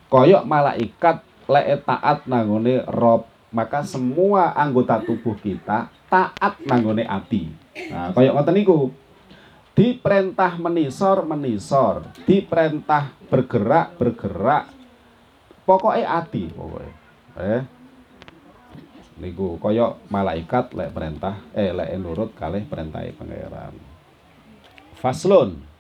[0.10, 7.62] Koyok malaikat lek taat nangone Rob, maka semua anggota tubuh kita taat nangone ati.
[7.90, 8.78] Nah, koyok ngoten niku.
[9.74, 14.70] Diperintah menisor menisor, diperintah bergerak bergerak.
[15.66, 16.94] Pokoknya ati pokoknya.
[17.34, 17.62] Eh,
[19.18, 23.74] niku koyok malaikat lek perintah eh lek nurut kalih perintah pangeran.
[25.02, 25.74] Faslun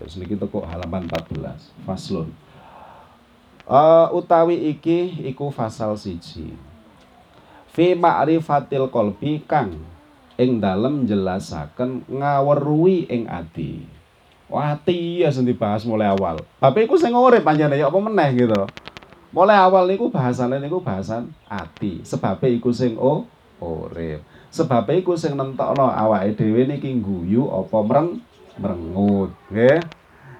[0.00, 1.84] Terus niki teko halaman 14.
[1.84, 2.32] Faslun.
[3.68, 6.56] Uh, utawi iki iku fasal siji.
[7.68, 9.76] Fi ma'rifatil qalbi kang
[10.40, 13.84] ing dalem jelasaken ngaweruhi ing ati.
[14.48, 16.40] Wah, ati ya sing dibahas mulai awal.
[16.56, 18.64] Tapi iku sing urip panjenengan ya apa meneh gitu.
[19.30, 22.02] Mulai awal niku bahasane niku bahasan ati.
[22.02, 23.28] Sebab iku sing o
[23.62, 24.24] urip.
[24.50, 28.08] Sebab iku sing nentokno awake dhewe niki guyu apa mreng
[28.60, 29.80] merengut nggih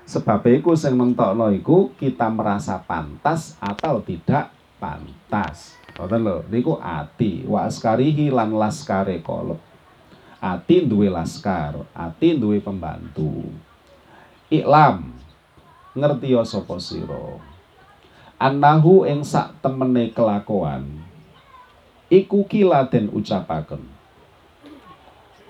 [0.05, 7.49] sebab iku sing mentokno iku kita merasa pantas atau tidak pantas ngoten lho niku ati
[7.49, 9.70] wa askarihi lan laskare kolep
[10.41, 13.45] ati duwe laskar ati duwe pembantu.
[14.49, 15.13] Iklam
[15.93, 17.39] ngerti ya sapa sira?
[18.41, 21.05] Annahu ing sak temene kelakuan
[22.09, 23.85] iku kila den ucapaken.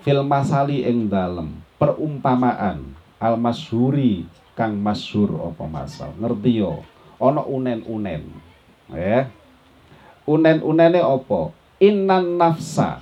[0.03, 4.27] Fil masali ing dalem perumpamaan al masyhuri
[4.59, 6.11] kang masyhur apa masal.
[6.19, 6.83] Ngerti yo?
[7.15, 8.27] Ana unen-unen
[8.91, 9.31] ya.
[10.27, 11.55] Unen-unene apa?
[11.81, 13.01] Innan nafsa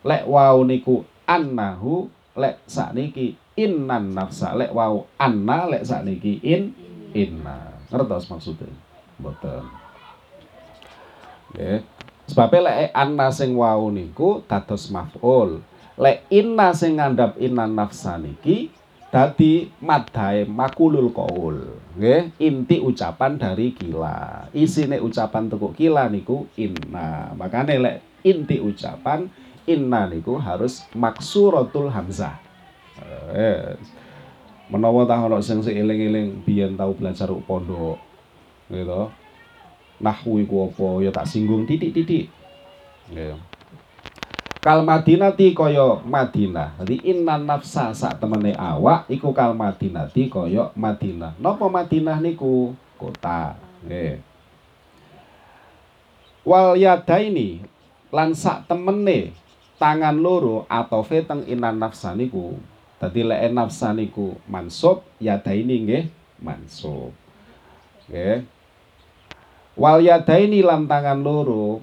[0.00, 4.56] lek wau niku annahu lek sakniki innan nafsa.
[4.56, 6.72] Lek wau anna lek sakniki in
[7.12, 7.84] inna.
[7.90, 8.70] Ngertos maksudnya?
[9.20, 9.64] Mboten.
[11.54, 11.80] Nggih.
[12.30, 15.60] Sebab lek anna sing wau niku dados maf'ul.
[16.00, 18.72] Lek inna sing ngandhap innan nafsa niki
[19.10, 21.76] dadi madhae makulul qaul.
[21.98, 22.32] Nggih.
[22.40, 24.48] Inti ucapan dari kila.
[24.56, 27.34] Isine ucapan tekuk kila niku inna.
[27.36, 29.28] Makane lek inti ucapan
[29.70, 32.34] inna niku harus maksuratul hamzah
[33.30, 33.78] eh,
[34.66, 38.02] menawa ta ono sing eling-eling biyen tau belajar pondok
[38.66, 39.10] gitu
[40.02, 42.26] nahwu iku apa ya tak singgung titik-titik
[43.14, 43.38] nggih
[44.60, 46.76] kal madinati kaya Madinah.
[46.84, 51.34] Jadi inna nafsa sak temene awak iku kal madinati kaya Madinah.
[51.40, 52.76] Napa Madinah niku?
[53.00, 53.56] Kota.
[53.88, 54.20] Nggih.
[56.44, 57.64] Wal yadaini
[58.12, 59.32] lan sak temene
[59.80, 62.60] tangan loro atau teng inna nafsa niku.
[63.00, 66.04] Dadi lek nafsa niku mansub yadaini nggih
[66.44, 67.16] mansub.
[68.12, 68.44] Nggih.
[69.80, 71.80] Wal yadaini lan tangan loro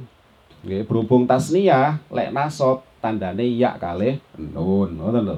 [0.61, 5.37] Nggih, berhubung tasniyah lek nasab tandane ya kalih nun, ngoten lho.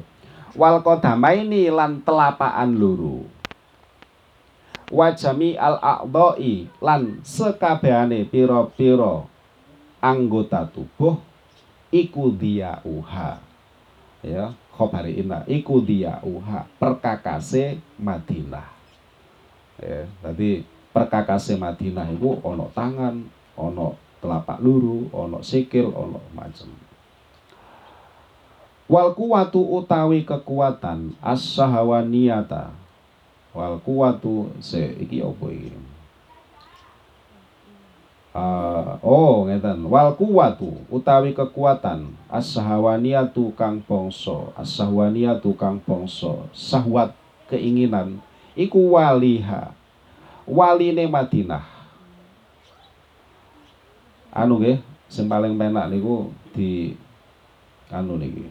[0.55, 3.27] Wal qadamaini lan telapaan loro.
[4.89, 9.21] Wajami al a'dha'i lan sekabehane pira-pira
[10.01, 11.28] anggota tubuh
[11.89, 13.41] iku dia uha.
[14.19, 18.67] Ya, khobari inna iku dia uha perkakase Madinah.
[19.79, 23.23] Ya, tadi perkakase Madinah itu ono tangan,
[23.55, 26.67] ono telapak luru, ono sikil, ono macam.
[28.89, 32.73] Wal kuwatu utawi kekuatan as-sahawaniyata.
[33.53, 35.71] Wal kuwatu se iki apa iki?
[38.29, 39.89] Uh, oh ngeten.
[39.89, 42.13] Wal kuwatu utawi kekuatan.
[42.29, 44.53] As-sahawaniyatu kang bangsa.
[44.53, 46.45] As-sahawaniyatu kang bangsa.
[46.53, 47.17] Sahwat
[47.49, 48.21] keinginan.
[48.53, 49.73] Iku waliha.
[50.45, 51.65] Waline Madinah.
[54.29, 54.77] Anu nggih
[55.09, 56.93] sing paling penak niku di
[57.89, 58.45] anu niki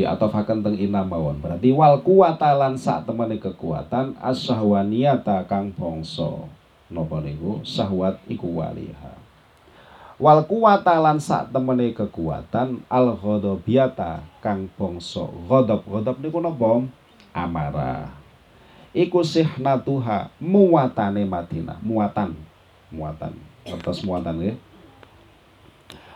[0.00, 1.36] atofaken teng inam mawon.
[1.44, 6.48] Berarti wal kuwata lan sak kekuatan asyahwaniyata kang bangsa.
[6.88, 7.60] Napa niku?
[7.60, 9.12] Syahwat iku waliha.
[10.16, 15.28] Wal kuwata lan sak kekuatan al ghadabiyata kang bangsa.
[15.52, 15.84] Ghadab.
[15.84, 16.88] Ghadab niku napa?
[17.36, 18.08] Amarah.
[18.96, 21.80] Iku sihnatuha muwatane Madinah.
[21.84, 22.32] Muatan
[22.92, 23.32] muatan
[23.64, 24.54] atas muatan ya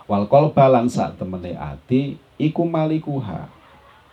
[0.06, 3.48] wal qalba sak temene ati iku malikuha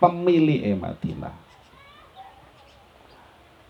[0.04, 1.36] pemilih e Madinah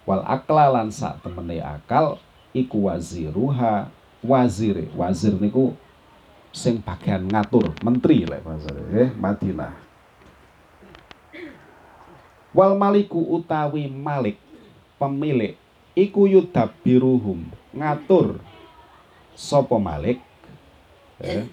[0.10, 2.17] wal akla lan sak temene akal
[2.58, 3.93] iku waziruha
[4.26, 5.78] wazir wazir niku
[6.50, 9.78] sing bagian ngatur menteri lek bahasa eh Madinah
[12.50, 14.41] wal maliku utawi malik
[14.98, 15.54] pemilik
[15.93, 17.46] iku yudabiruhum
[17.78, 18.41] ngatur
[19.34, 20.22] sapa Malik
[21.22, 21.46] eh,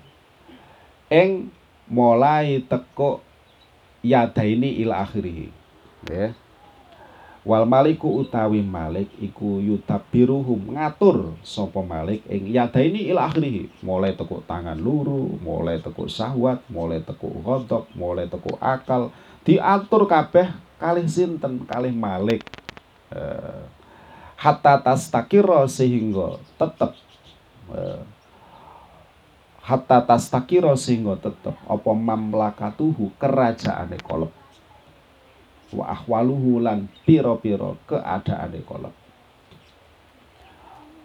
[1.08, 1.48] ing
[1.88, 3.24] mulai teko
[4.04, 5.52] yadaini ila akhirih.
[6.08, 6.32] Ya.
[7.40, 13.72] Wal maliku utawi malik iku yutabiruhum ngatur sapa malik ing yadaini ila akhirih.
[13.80, 19.08] Mulai teko tangan luru mulai teko sahwat mulai teko ghadab mulai teko akal.
[19.40, 22.44] Diatur kabeh kalih sinten kalih malik.
[23.10, 23.64] Eh,
[24.36, 26.92] hatta tastakira sehingga tetep
[27.70, 28.02] Eh,
[29.70, 34.34] hatta tastakira sehingga tetep apa mamlakatuhu kerajaane kolep
[35.70, 38.90] wa ahwaluhu lan piro-piro keadaane kolep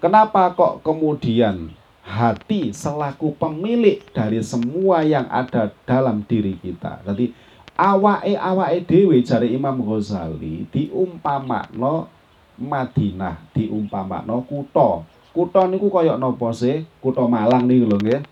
[0.01, 1.69] kenapa kok kemudian
[2.01, 7.29] hati selaku pemilik dari semua yang ada dalam diri kita jadi
[7.77, 12.09] awake awake dewe jari Imam Ghazali diumpamakno
[12.57, 16.87] Madinah diumpamakno kutha Kutha niku kaya napa sih?
[17.03, 18.23] Kutha Malang niku lho nggih.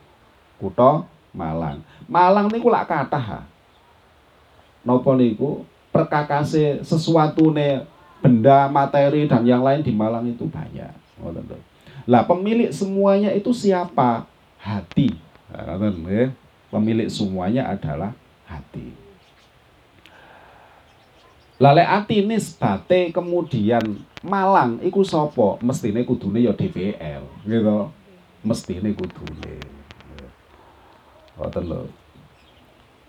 [0.63, 1.03] Kutha
[1.35, 1.83] Malang.
[2.07, 3.43] Malang niku lak kathah.
[4.87, 5.67] Napa niku?
[5.91, 7.83] Perkakase sesuatune
[8.23, 10.95] benda materi dan yang lain di Malang itu banyak.
[12.07, 14.23] Lah pemilik semuanya itu siapa?
[14.55, 15.11] Hati.
[16.71, 18.15] Pemilik semuanya adalah
[18.47, 18.95] hati.
[21.61, 25.61] Lale ati nisbate kemudian malang iku sapa?
[25.61, 27.93] Mestine kudune ya DPL, gitu.
[28.41, 29.61] Mestine kudune.
[31.37, 31.81] Ngoten lho.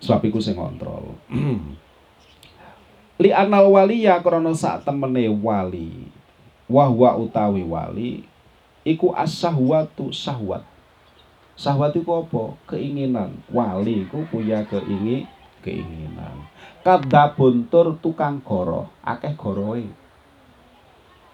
[0.00, 1.16] Sebab iku sing ngontrol.
[3.22, 6.10] Li anal waliya krana sak temene wali.
[6.64, 8.24] Wahwa utawi wali
[8.84, 10.64] iku as-sahwatu sahwat.
[11.54, 12.56] Sahwat iku apa?
[12.74, 13.40] Keinginan.
[13.52, 15.28] Wali iku punya keingin
[15.64, 16.44] keinginan.
[16.84, 19.88] Kadabun tur tukang goro, akeh goroe.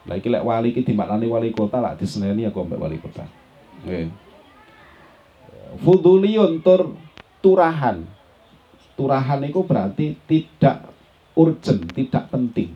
[0.07, 3.26] Lah iki lek wali iki dimaknani wali kota lak diseneni aku mbek wali kota.
[3.83, 4.30] Nggih.
[5.79, 6.99] Fuduliyun tur
[7.39, 8.03] turahan.
[8.99, 10.91] Turahan itu berarti tidak
[11.39, 12.75] urgent, tidak penting.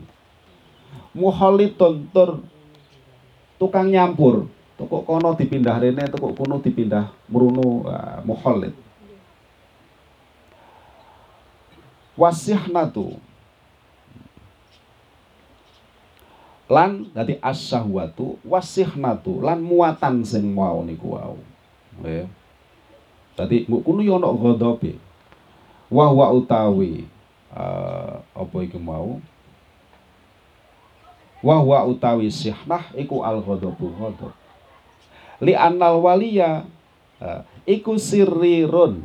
[1.11, 2.43] Muholitun tur
[3.59, 4.47] tukang nyampur.
[4.75, 8.75] Tukuk kono dipindah rene, tukuk kono dipindah mrunu uh, muholit.
[12.15, 13.19] wasihnatu
[16.65, 21.37] lan dadi as-syahwatu wasihnatu lan muatan sing mau niku wau
[23.35, 24.95] dadi mbok kuno yo ana ghadabe
[25.91, 27.05] wa wa utawi
[27.53, 29.21] uh, apa iku mau?
[31.45, 34.33] Wa wa utawi sihnah iku al ghadabu ghadab
[35.43, 36.63] li anal waliya
[37.21, 39.03] uh, iku sirrirun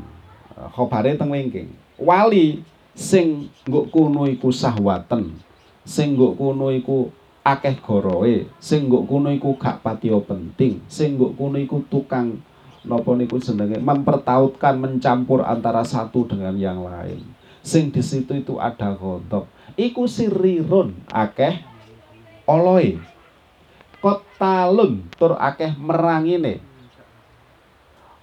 [0.56, 1.68] uh, khobare teng wingking.
[2.00, 2.64] Wali
[2.96, 3.92] sing nggo
[4.30, 5.36] iku sahwatan
[5.84, 6.36] sing nggo
[6.72, 7.12] iku
[7.44, 12.40] akeh goroe sing nggo kono iku gak patiya penting sing nggo kono iku tukang
[12.86, 13.80] napa niku jenenge?
[13.80, 17.24] Mempertautkan mencampur antara satu dengan yang lain.
[17.60, 19.44] Sing di situ itu ada ghadab.
[19.76, 21.60] Iku sirirun akeh
[22.48, 22.96] oloe.
[24.00, 26.64] Kotalun tur akeh merangine.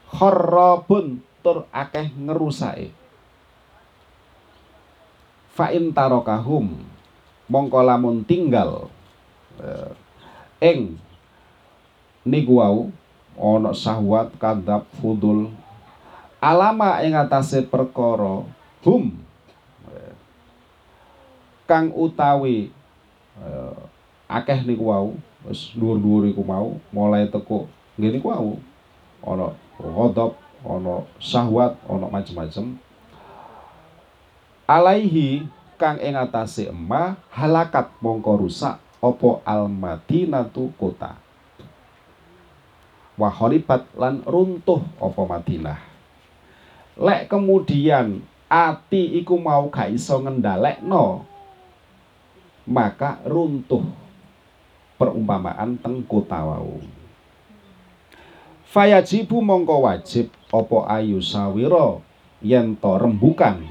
[0.10, 3.08] Kharabun tur akeh ngerusake
[5.58, 6.78] fa'in tarokahum
[7.50, 8.94] mongko lamun tinggal
[9.58, 9.90] eh,
[10.62, 11.02] ing
[12.22, 12.94] niku wau
[13.38, 15.54] ana syahwat kadap fudul.
[16.38, 18.46] Alama ing atase perkara
[18.86, 19.18] hum
[21.68, 22.72] kang utawi
[23.44, 23.78] eh,
[24.32, 27.68] akeh niku wau wis dhuwur-dhuwur iku mau mulai teko
[28.00, 28.58] ngene niku wau.
[29.22, 32.80] Ana ghadab ana syahwat ana macem-macem.
[34.68, 40.74] Alaihi kang ing atase emah halakat mongko rusak opo al madinatu
[43.18, 45.82] kota wahoribat lan runtuh opo Madinah.
[46.98, 50.22] Lek kemudian ati iku mau gak iso
[50.86, 51.26] no
[52.70, 53.84] maka runtuh
[54.98, 56.82] perumpamaan teng kota wau
[58.68, 62.02] fayajibu mongko wajib opo ayu sawiro
[62.42, 63.66] yen to rembukan?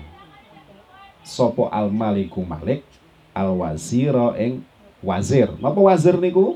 [1.27, 2.87] Sopo al maliku malik
[3.35, 4.63] al waziro ing
[5.03, 5.51] wazir.
[5.59, 6.55] Napa wazir niku?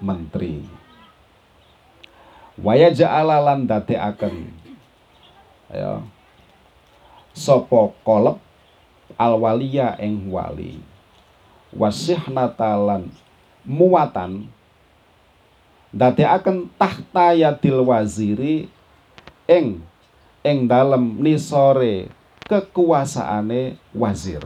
[0.00, 0.77] Menteri
[2.62, 4.50] waya ja'ala lan dadekaken
[5.70, 6.02] ya
[7.32, 8.38] sapa kolep
[9.16, 10.82] al waliya ing wali
[11.72, 13.12] wasihnatalan
[13.62, 14.48] muatan
[15.94, 18.68] dadekaken tahta yadil waziri
[19.48, 19.80] ing
[20.44, 22.08] ing dalem nisore
[22.48, 24.40] kekuasaane wazir.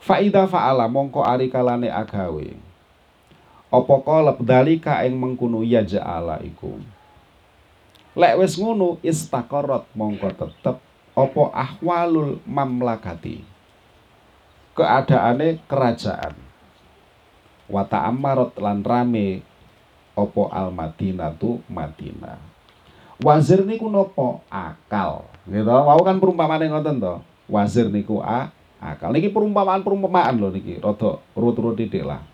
[0.00, 2.52] Faida fa'ala mongko ari kalane agawe.
[3.70, 6.82] Apa kalep dalika ing mengkono ya ja'ala iku.
[8.18, 10.82] Lek wis ngono istaqarrat mongko tetep
[11.14, 13.46] apa ahwalul mamlakati.
[14.74, 16.34] Keadaane kerajaan.
[17.70, 19.46] Wa ta'ammarat lan rame
[20.18, 22.42] apa al Madinatu Madinah.
[23.22, 25.28] Wazir niku nopo akal.
[25.46, 25.68] Gitu.
[25.70, 27.14] Mau kan perumpamaan yang ngoten to.
[27.46, 28.50] Wazir niku a
[28.82, 29.14] akal.
[29.14, 30.82] Niki perumpamaan-perumpamaan loh niki.
[30.82, 32.24] Rada urut-urut titik lah.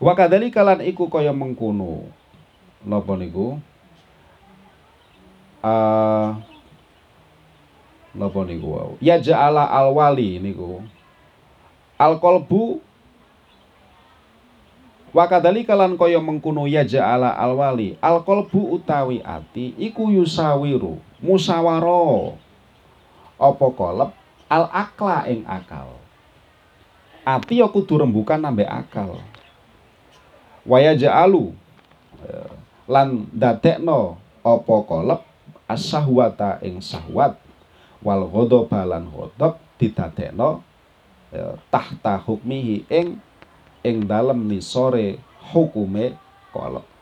[0.00, 2.08] Wa kadzalika lan iku kaya mengkono.
[2.84, 3.58] Napa niku?
[5.64, 6.36] Uh,
[8.12, 8.92] napa niku wau.
[9.00, 10.84] Ya ja'ala al-wali niku.
[11.96, 12.84] Al-qalbu
[15.14, 22.34] Wakadali kalan kaya mengkuno ya ja'ala alwali alkolbu utawi ati iku yusawiru musawaro
[23.38, 24.10] apa kolep
[24.50, 26.02] al akla ing akal
[27.22, 29.22] ati ya kudu nambah akal
[30.64, 31.52] waya ja'alu
[32.24, 32.50] eh,
[32.88, 35.20] lan dadekno apa kolep
[35.68, 37.40] as-sahwata ing sahwat.
[38.04, 40.60] Wal ghadaba lan ghadab didadekno
[41.32, 43.16] eh, tahta hukmihi ing
[43.80, 45.20] ing dalem nisore
[45.52, 46.16] hukume
[46.52, 46.94] kolok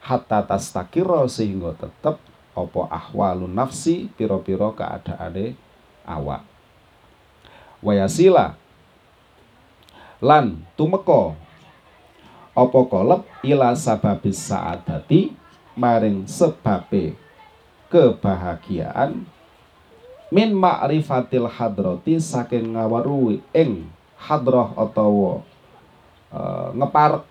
[0.00, 2.16] hatta tastakira sehingga tetep
[2.56, 5.54] apa ahwalun nafsi pira-pira keadaane
[6.08, 6.42] awak.
[7.84, 8.56] Wayasila.
[10.20, 11.32] Lan tumeka
[12.54, 13.24] apa kolep?
[13.46, 15.32] Ila sababis saadati
[15.78, 17.14] maring sebabe
[17.88, 19.24] kebahagiaan.
[20.30, 25.42] Min ma'rifatil hadrati saking ngawaruhi ing hadroh utawa
[26.30, 27.26] uh, ngeparek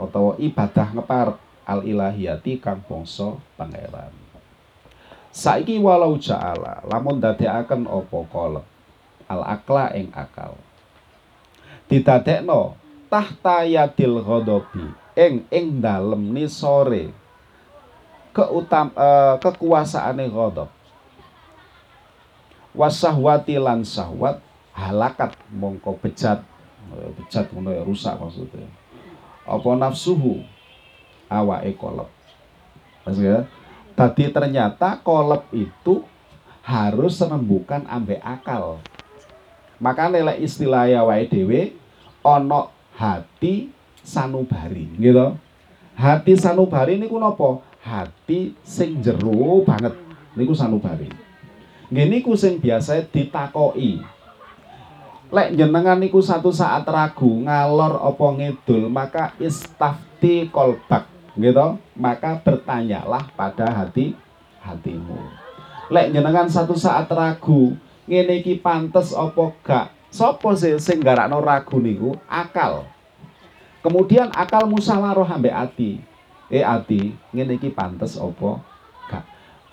[0.00, 1.38] utawa ibadah ngeparek
[1.68, 4.14] al ilahiyati kang bangsa pangeran.
[5.28, 8.64] Saiki walau ja'ala lamun dadekaken apa kolep?
[9.28, 10.56] Al akla ing akal.
[11.84, 17.10] Didadekno tahta yadil ghadabi ing ing dalem ni sore.
[18.30, 20.70] Keutam uh, kekuasaane ghadab.
[22.70, 24.38] Wasahwati lan sahwat
[24.70, 26.46] halakat mongko bejat.
[26.94, 28.70] Eh, bejat ngono ya rusak maksudnya.
[29.42, 30.46] Apa nafsuhu?
[31.26, 32.06] Awake kolep.
[33.18, 33.50] Ya?
[33.98, 36.06] Tadi ternyata kolep itu
[36.62, 38.78] harus rembukan ambek akal.
[39.82, 41.74] Maka nilai istilah ya wae dewe
[42.22, 43.70] ono hati
[44.02, 45.38] sanubari gitu
[45.98, 47.58] hati sanubari niku napa?
[47.82, 49.98] Hati sing jero banget
[50.38, 51.10] niku sanubari.
[51.90, 53.98] Nggih niku sing biasa ditakoki.
[55.28, 61.04] Lek jenengan niku satu saat ragu ngalor apa ngidul maka istafti kolbak
[61.36, 64.16] gitu maka bertanyalah pada hati
[64.64, 65.20] hatimu.
[65.92, 67.76] Lek jenengan satu saat ragu
[68.08, 72.16] ngene iki pantes apa gak Sopo sih sing garakno ragu niku?
[72.24, 72.88] Akal.
[73.84, 76.00] Kemudian akal musyawarah ambek ati.
[76.48, 78.64] Eh ati, ngene iki pantes apa?
[79.12, 79.24] Gak.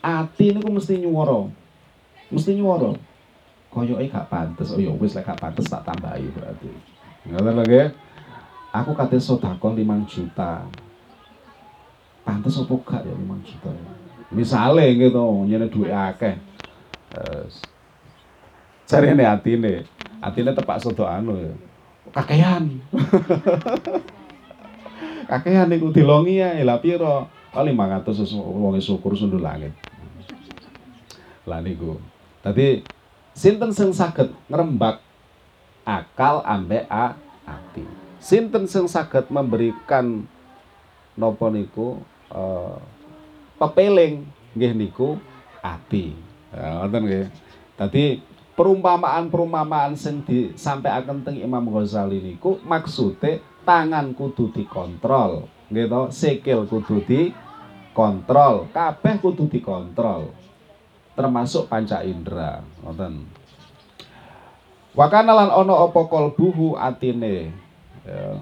[0.04, 1.48] Ati niku mesti nyuwara.
[2.28, 2.92] Mesti nyuwara.
[3.72, 4.76] Koyoke gak pantes.
[4.76, 6.70] Oh ya wis lek gak pantes tak tambahi berarti.
[7.32, 7.66] Ngoten lho
[8.76, 10.68] Aku kate sedekah 5 juta.
[12.28, 13.72] Pantes apa gak ya 5 juta.
[14.36, 16.36] Misale gitu, nyene duit akeh.
[18.86, 19.95] Ini hati nih
[20.26, 21.54] atine tepak soto anu ya.
[22.10, 22.82] Kakean.
[25.30, 27.30] Kakean niku dilongi ya lha pira?
[27.56, 29.72] Oh 500 wong syukur sundul langit.
[31.46, 32.02] Lah niku.
[32.42, 32.82] Tadi
[33.38, 35.00] sinten sing saged ngrembak
[35.86, 37.14] akal ambek a
[37.46, 37.86] ati.
[38.18, 40.26] Sinten sing saged memberikan
[41.16, 42.02] nopo niku
[42.34, 42.82] uh,
[43.62, 44.26] pepeling
[44.58, 45.22] nggih niku
[45.62, 46.18] ati.
[46.52, 47.26] Ya, ngoten nggih.
[47.80, 57.04] Tadi perumpamaan-perumpamaan sing disampaikan teng Imam Ghazali niku maksude tangan kudu dikontrol gitu sikil kudu
[57.04, 60.32] dikontrol kabeh kudu dikontrol
[61.16, 63.28] termasuk panca indera ngoten
[64.96, 67.52] Wakana lan ono apa kalbuhu atine
[68.08, 68.40] ya.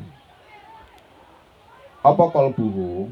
[2.06, 3.10] Apa kalbuhu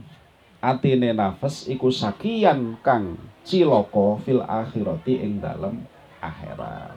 [0.61, 5.81] atine nafas iku sakian kang ciloko fil akhirati ing dalem
[6.21, 6.95] akhirat.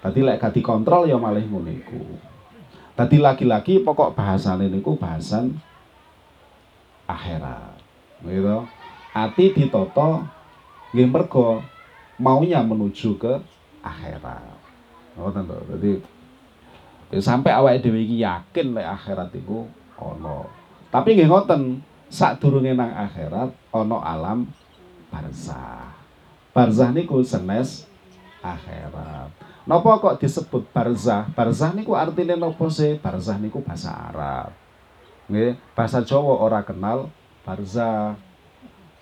[0.00, 2.02] Tadi lek gak dikontrol ya malih ngono iku.
[2.98, 5.56] Tadi laki-laki pokok bahasane niku bahasan
[7.08, 7.78] akhirat.
[8.26, 8.58] Gitu.
[9.16, 10.24] Ati ditoto
[10.92, 11.08] nggih
[12.20, 13.40] maunya menuju ke
[13.80, 14.58] akhirat.
[15.16, 15.56] Ngoten to.
[15.74, 15.92] Dadi
[17.10, 19.66] ya sampai awake dhewe iki yakin lek akhirat iku
[19.98, 20.46] ana.
[20.90, 24.38] Tapi nggih ngoten, sadurunge nang akhirat ana alam
[25.10, 25.92] barzah.
[26.50, 27.89] Barzah niku senes
[28.40, 29.30] akhirat.
[29.68, 31.28] Napa kok disebut barzah?
[31.36, 32.96] Barzah niku artinya napa sih?
[32.98, 34.50] Barzah niku bahasa Arab.
[35.30, 37.12] Nggih, bahasa Jawa ora kenal
[37.46, 38.18] barzah.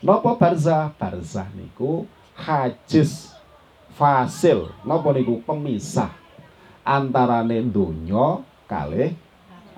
[0.04, 0.92] Napa barzah?
[0.98, 2.04] Barzah niku
[2.36, 3.32] hajis
[3.96, 4.68] fasil.
[4.84, 6.12] Napa niku pemisah
[6.84, 9.14] antarane donya kalih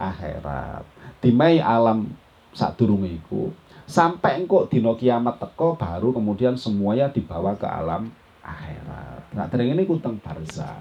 [0.00, 0.82] akhirat.
[1.20, 2.08] Dimai alam
[2.56, 3.52] sadurunge iku
[3.90, 8.10] sampai engkau dino kiamat teko baru kemudian semuanya dibawa ke alam
[8.42, 9.19] akhirat.
[9.30, 10.74] Dereng ini kuteng barza.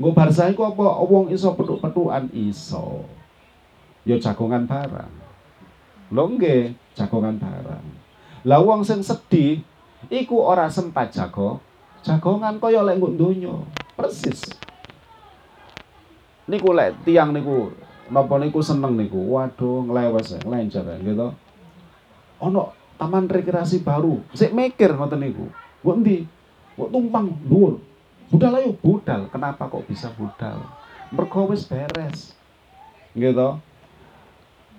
[0.00, 3.04] Nggo barza iku apa wong iso petuk-petukan iso.
[4.08, 5.12] Ya jagongan barang.
[6.08, 7.84] Lho nggih, jagongan barang.
[8.48, 9.60] Lah wong sing sedih
[10.08, 11.60] iku ora sempat jago.
[12.00, 13.68] Jagongan kaya lek nggo.
[13.92, 14.48] Persis.
[16.48, 17.68] Niku lek tiang niku
[18.08, 19.20] napa niku seneng niku.
[19.36, 21.36] Waduh, nglewes nglencer gitu.
[22.40, 24.24] Ono taman rekreasi baru.
[24.32, 25.44] Sik mikir ngoten niku.
[25.84, 26.18] Mbok endi?
[26.80, 27.76] kok tumpang dhuwur
[28.30, 29.26] budal ayo budal.
[29.28, 30.62] Kenapa kok bisa budal?
[31.10, 32.32] Mergo beres.
[33.12, 33.48] Gitu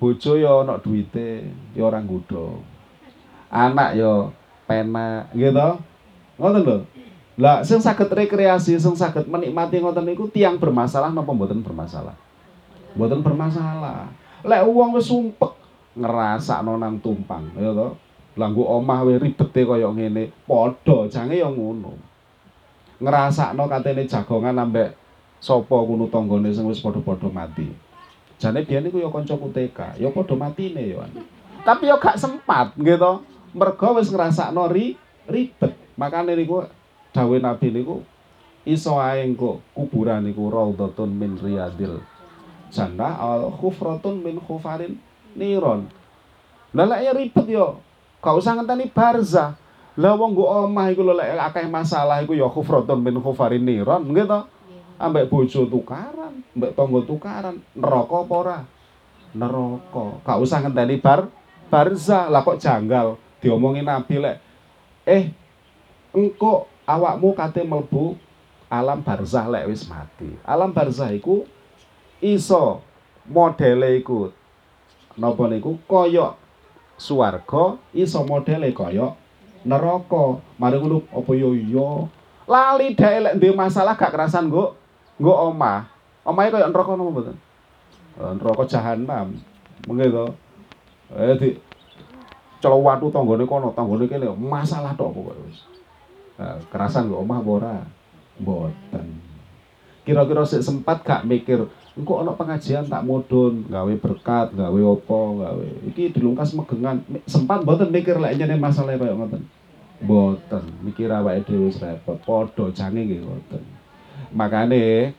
[0.02, 1.46] bojo ya ana duwite
[1.78, 2.58] ya ora nggodho
[3.54, 4.34] anak ya
[4.66, 5.78] pena gitu
[6.42, 6.78] ngoten lho.
[7.38, 12.18] Lah sing saged rekreasi sing saged menikmati ngoten niku tiang bermasalah napa mboten bermasalah?
[12.98, 14.10] Mboten bermasalah.
[14.42, 15.54] Lek wong wis sumpek
[15.94, 17.94] ngerasa nang tumpang ya to?
[18.42, 21.94] Lah omah wae ribete kaya ngene, padha jange ya ngono.
[23.02, 24.94] Ngrasakno katene jagongan ambek
[25.42, 27.66] sapa kuno tanggane sing wis padha-padha mati.
[28.38, 31.02] Jane biyen iku ya kancaku TK, ya padha matine ya.
[31.66, 33.26] Tapi ya gak sempat nggih to.
[33.58, 34.96] Mergo wis ngrasakno ri
[35.26, 35.74] ribet.
[35.98, 36.70] Makane niku
[37.12, 38.06] dawuh Nabi niku
[38.64, 42.00] iso ae engko kuburan niku raudhatun min riyadil
[42.70, 45.02] jannah al khufratun min khufarin
[45.34, 45.90] niron.
[46.72, 47.82] Lah ya ribet yo
[48.22, 49.58] Gak usah ngenteni barzah.
[50.00, 54.08] Lah wong nggo omah iku lho lek akeh masalah iku ya khufratun min khufarin niron
[54.08, 54.42] nggih to.
[55.02, 58.60] Ambek bojo tukaran, ambek tangga tukaran, neraka apa ora?
[59.34, 60.22] Neraka.
[60.22, 61.26] Gak usah ngenteni bar
[61.74, 62.30] barzah.
[62.30, 64.38] Lah kok janggal diomongin Nabi lek
[65.04, 65.34] eh
[66.14, 68.14] engko awakmu kate mlebu
[68.70, 70.30] alam barzah lek wis mati.
[70.46, 71.44] Alam barzah iku
[72.22, 72.86] iso
[73.26, 74.30] modele iku
[75.18, 76.38] napa niku kaya
[76.96, 79.18] swarga iso modele kaya
[79.68, 80.40] neraka.
[80.58, 81.90] Mari ngono apa yo iya.
[82.50, 84.76] Lali dhek lek duwe masalah gak kerasan nggo
[85.22, 85.88] nggo omah.
[86.26, 87.38] Omahe kaya neraka napa mboten?
[88.22, 89.28] Eh, neraka jahanam.
[89.90, 90.26] Mengke to.
[91.18, 91.50] Eh di
[92.62, 95.66] celok watu tanggane kono, tanggane kene masalah tok pokoke wis.
[96.38, 97.76] Nah, kerasan nggo omah apa ora?
[98.38, 99.08] Mboten.
[100.02, 105.68] Kira-kira sik sempat gak mikir engko ana pengajian tak mudun gawe berkat gawe opo gawe.
[105.92, 107.04] Iki dilungkas megengan.
[107.28, 109.44] Sempat mboten mikir lek nyene masalah kaya ngoten.
[110.02, 112.18] Mboten mikir awake dhewe wis repot.
[112.24, 113.64] Padha jange nggih ngoten.
[114.32, 115.12] Makane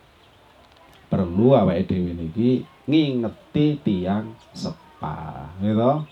[1.13, 6.03] perlu awake dhewe niki ngingeti tiang sepa gitu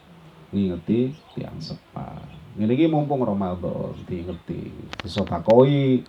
[0.55, 2.21] ngingeti tiang sepa
[2.55, 4.71] ngene iki mumpung Ramadan diingeti.
[5.01, 6.05] Disedakoi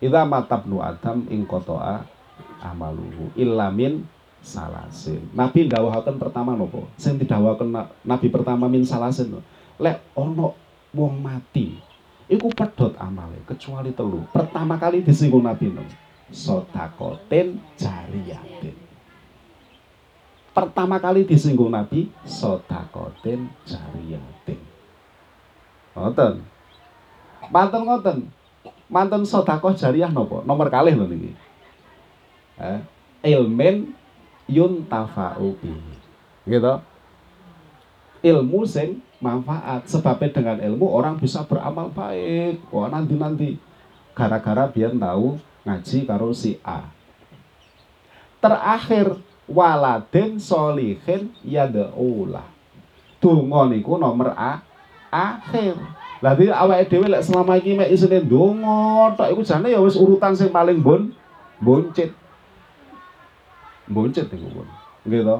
[0.00, 2.00] Ida matabnu Adam ing kotoa
[2.60, 4.04] amaluhu ilamin
[4.40, 5.20] salasin.
[5.36, 6.88] Nabi ndawuhaken pertama nopo?
[6.96, 7.72] Sing didhawuhaken
[8.04, 9.36] Nabi pertama min salasin.
[9.80, 10.56] Lek ono
[10.92, 11.76] wong mati,
[12.28, 14.24] iku pedot amale kecuali telu.
[14.32, 15.84] Pertama kali disinggung Nabi no.
[16.30, 18.76] Sodakoten jariyatin.
[20.50, 24.60] Pertama kali disinggung Nabi sodakoten jariyatin.
[25.96, 26.34] Ngoten.
[27.50, 28.18] Manten ngoten.
[28.90, 30.42] Manten sodakoh jariah nopo?
[30.42, 31.30] Nomor kalih lho niki
[32.60, 32.80] eh,
[33.34, 33.96] ilmen
[34.44, 35.56] yun tafa'u
[36.44, 36.74] gitu.
[38.20, 39.88] Ilmu sing manfaat.
[39.88, 42.60] Sebabnya dengan ilmu orang bisa beramal baik.
[42.68, 43.48] Wah nanti nanti
[44.12, 46.84] gara-gara biar tahu ngaji karo si A.
[48.40, 49.16] Terakhir
[49.48, 52.44] waladin solihin yada'ulah
[53.20, 54.64] donga niku nomor A
[55.12, 55.76] akhir.
[56.20, 60.36] Lah di awake dhewe selama iki mek isine donga tok iku jane ya wis urutan
[60.36, 61.12] sing paling bon
[61.60, 62.12] boncit
[63.90, 64.68] boncet iku pun.
[65.04, 65.38] Nggih to?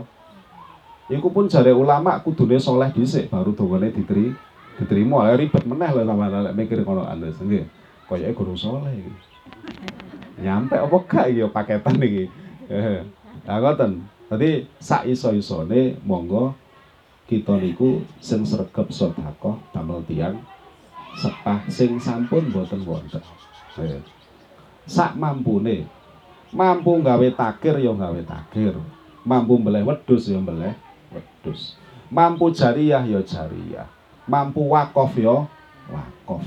[1.10, 4.30] Iku pun jare ulama kudune soleh dhisik baru dongane diteri
[4.78, 5.30] diterima.
[5.34, 7.64] Ribet meneh lho sama lek mikir kono anu nggih.
[8.10, 9.12] Koyoke guru soleh iki.
[10.42, 12.24] Nyampe apa gak iki paketan iki.
[13.46, 14.06] Lah ngoten.
[14.30, 16.54] Dadi sak iso-isone monggo
[17.26, 20.38] kita niku sing sregep sedekah damel tiyang
[21.18, 23.22] sepah sing sampun boten wonten.
[24.86, 25.86] Sak mampune
[26.50, 28.74] mampu gawe takir ya gawe takir
[29.26, 30.74] mampu mbeleh wedus ya mbeleh
[31.14, 31.78] wedus
[32.10, 33.86] mampu jariah ya jariah
[34.26, 35.46] mampu wakof ya
[35.90, 36.42] wakof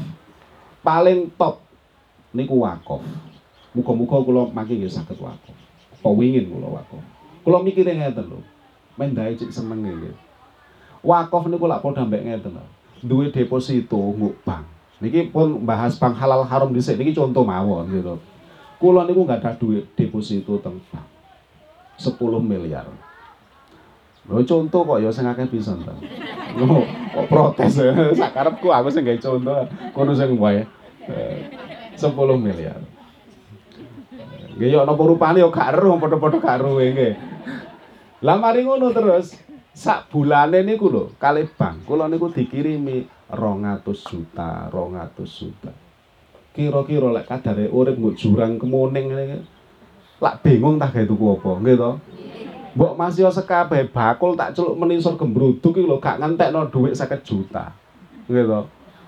[0.84, 1.64] paling top
[2.36, 3.04] niku wakof
[3.74, 5.58] muga-muga kula mangke nggih saged wakof
[5.99, 7.04] apa wingin kula wakof
[7.43, 8.39] kula mikire ngeten lho
[8.97, 10.16] mendae cik seneng nggih.
[11.04, 12.66] Wakof niku lak padha mbek ngeten lho.
[13.04, 14.64] Duwe deposito nguk bank
[15.04, 16.95] niki pun bahas bank halal haram dhisik.
[16.95, 18.16] Niki contoh mawon gitu
[18.84, 21.07] Kula niku nggak ada duit deposito teng bank.
[21.95, 22.84] 10 miliar.
[24.27, 25.95] Lho contoh kok ya sing akeh pisan ta.
[26.59, 26.84] Lho
[27.15, 27.79] kok protes
[28.19, 29.63] sakarepku aku sing gawe contoh
[29.95, 30.67] kono sing wae.
[31.07, 32.75] 10 miliar.
[34.59, 37.15] Nggih yo napa rupane yo gak eruh padha-padha gak eruh nggih.
[38.19, 39.39] Lah mari ngono terus
[39.71, 45.71] sak bulane niku lho kali bank kula niku dikirimi 200 juta, 200 juta
[46.54, 49.41] kira-kira lek kadare urip nggo jurang kemuning ngene
[50.22, 51.91] lak bingung tak gawe tuku apa nggih to?
[52.74, 57.74] Mbok masih sekabeh bakul tak celuk menisor gembruduk iki lho gak ngentekno dhuwit 50 juta
[58.30, 58.62] nggih to?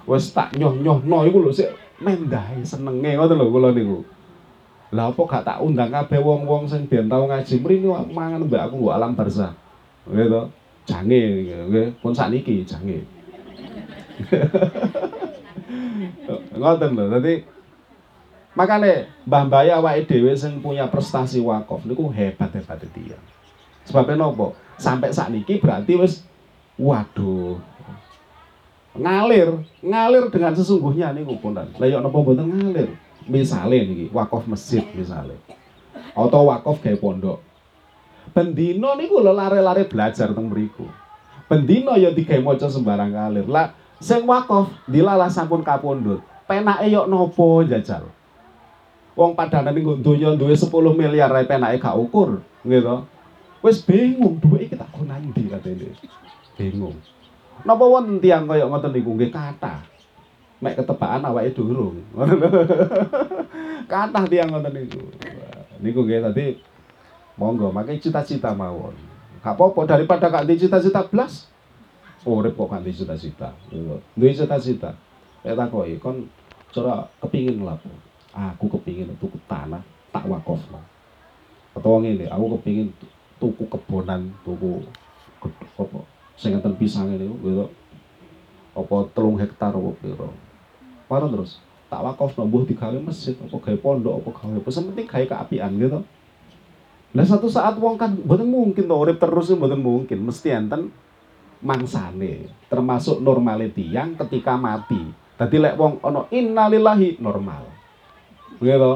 [0.09, 1.69] Wis tak nyoh-nyohno iku lho sik
[2.01, 4.01] mendahe senenge ngoten lho kula niku.
[4.91, 7.61] Lah apa gak tak undang kabeh wong-wong sing ben tau ngaji?
[7.61, 9.53] Mrene mangan mbak aku alam barzah
[10.09, 10.41] nggih to?
[10.89, 11.21] Jange
[11.69, 11.87] nggih.
[12.01, 13.05] Pun sakniki jange
[16.55, 17.05] Ngoten lho.
[17.17, 17.33] Dadi
[18.55, 23.17] makane Mbah Mbaya awake dhewe sing punya prestasi wakaf niku hebat-hebat dia.
[23.85, 24.57] Sebabnya nopo?
[24.75, 26.25] Sampai saat niki berarti wis
[26.75, 27.59] waduh
[28.95, 31.67] ngalir, ngalir dengan sesungguhnya niku punten.
[31.75, 32.95] Lah ya napa mboten ngalir?
[33.27, 35.35] Misale niki wakaf masjid misale.
[36.15, 37.43] Atau wakaf gawe pondok.
[38.31, 40.87] Bendino niku lho lare-lare belajar teng mriku.
[41.45, 43.45] Bendino ya digawe maca sembarang ngalir.
[43.51, 46.23] Lah sing wakaf dilalah sampun kapundhut.
[46.45, 48.05] Penake yo nopo jajal.
[49.15, 53.07] Wong padahal nggo donya duwe 10 miliar ae penake gak ukur, gitu.
[53.63, 55.95] Wis bingung duwe iki tak gunani ndi katene.
[56.59, 56.99] Bingung.
[57.63, 59.81] Napa wonten tiyang kaya ngoten niku nggih kathah.
[60.59, 62.03] Mek ketebaan awake durung.
[63.91, 65.01] kathah tiyang ngoten niku.
[65.79, 66.59] Niku nggih tadi
[67.39, 68.93] monggo makai cita-cita mawon.
[69.41, 71.47] Gak apa-apa daripada gak cita-cita blas.
[72.25, 73.53] Urip kok gak cita-cita.
[74.17, 74.97] Duwe cita-cita.
[75.45, 76.25] Nek takoki kon
[76.73, 77.87] cara kepingin lapo.
[78.33, 80.81] Aku kepingin tuku tanah tak wakofno.
[81.77, 82.89] Atau ngene, aku kepingin
[83.37, 84.81] tuku kebonan, tuku
[85.77, 85.99] apa
[86.35, 87.71] sing ngeten pisang gitu
[88.75, 90.29] apa telung hektar apa piro
[91.07, 95.25] parah terus tak wakaf mbuh digawe masjid apa gawe pondok apa gawe apa penting gawe
[95.25, 96.01] keapian gitu
[97.15, 100.91] Nah satu saat wong kan mboten mungkin to urip terus mboten mungkin mesti enten
[101.65, 105.01] mangsane termasuk normality yang ketika mati.
[105.35, 107.65] Tadi lek wong ono innalillahi normal.
[108.61, 108.93] Gitu.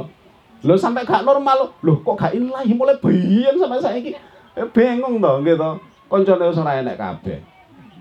[0.59, 4.11] Lho sampai gak normal, lho kok gak innalillahi mulai biyen sampai saiki.
[4.55, 5.69] Eh, bingung to gitu
[6.09, 7.39] koncone wis ora enek kabeh.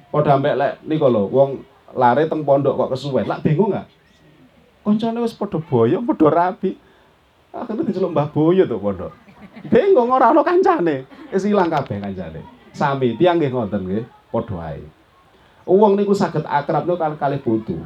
[0.09, 1.65] Padha ambek lek niku lho wong
[1.97, 3.25] lare teng pondok kok kesuwen.
[3.25, 3.89] Lak bingung gak?
[4.85, 6.77] Koncone wis padha boyo, padha rabi.
[7.49, 9.13] Akhirnya diceluk Mbah Boyo tuh pondok.
[9.73, 11.09] Bingung ora ono kancane.
[11.33, 12.45] Wis ilang kabeh kancane.
[12.77, 14.83] Sami tiyang nggih ngoten nggih, padha ae.
[15.69, 17.77] Wong niku saged akrab niku kali putu.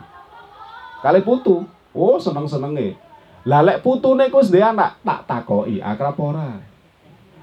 [1.03, 1.66] Kali putu.
[1.93, 2.97] Oh, seneng-senenge.
[3.43, 6.62] Lah lek putune niku wis anak, tak takoki akrab ora.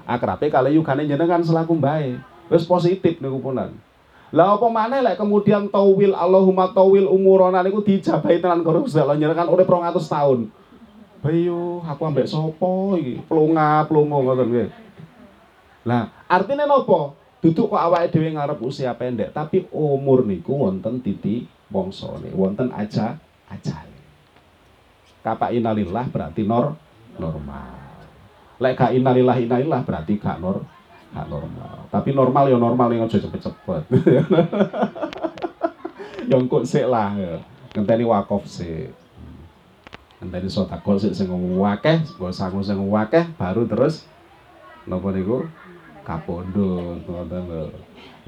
[0.08, 2.16] Akrabe kali yugane jenengan selaku mbae.
[2.48, 3.76] Wis positif niku punan.
[4.32, 9.20] Lah apa maneh lek kemudian tawil Allahumma tawil umurana niku dijabahi tenan karo Gusti Allah
[9.20, 10.40] nyerekan urip 200 tahun.
[11.20, 13.20] Bayu, aku ambek sapa iki?
[13.28, 14.72] Plunga, plungo ngoten.
[15.84, 17.19] Lah, artinya nopo?
[17.40, 23.16] Duduk kok awake dhewe ngarep usia pendek, tapi umur niku wonten titi bongsone, wonten aja
[23.48, 23.96] ajale.
[25.24, 26.76] Kapa inalillah berarti nor
[27.16, 27.80] normal.
[28.60, 30.68] Lek gak inalillah inalillah berarti gak nor
[31.16, 31.88] gak normal.
[31.88, 33.82] Tapi normal ya normal yang aja cepet-cepet.
[36.30, 37.40] yang kok sik lah ya.
[37.72, 38.92] Ngenteni wakaf sik.
[40.20, 41.32] Ngenteni sedekah sik sing
[41.64, 44.04] akeh, nggo sangu sing akeh baru terus
[44.84, 45.44] napa niku
[46.02, 47.64] kapondhut ngoten lho.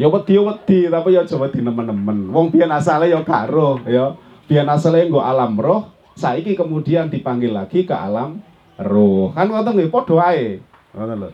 [0.01, 2.33] Ya wedi wedi tapi ya aja wedi nemen-nemen.
[2.33, 4.17] Wong biyen asale ya gak roh ya.
[4.49, 8.41] Biyen asale nggo alam roh, saiki kemudian dipanggil lagi ke alam
[8.81, 9.31] roh.
[9.37, 10.61] Kan ngoten nggih padha ae.
[10.93, 11.31] Ngoten lho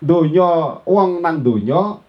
[0.00, 2.00] donya wong nang donya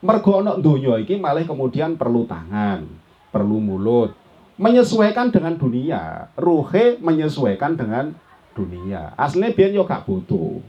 [0.00, 2.86] mergo ana donya iki malah kemudian perlu tangan,
[3.34, 4.14] perlu mulut,
[4.56, 6.30] menyesuaikan dengan dunia.
[6.38, 8.14] Ruhe menyesuaikan dengan
[8.54, 9.12] dunia.
[9.18, 10.62] Aslinya biar yo gak butuh.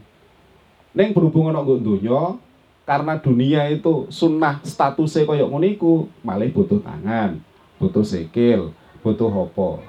[0.92, 2.36] Neng berhubung ana donya,
[2.84, 7.40] karena dunia itu sunnah statusnya koyok nguniku, malah butuh tangan,
[7.80, 9.80] butuh sikil, butuh hopo.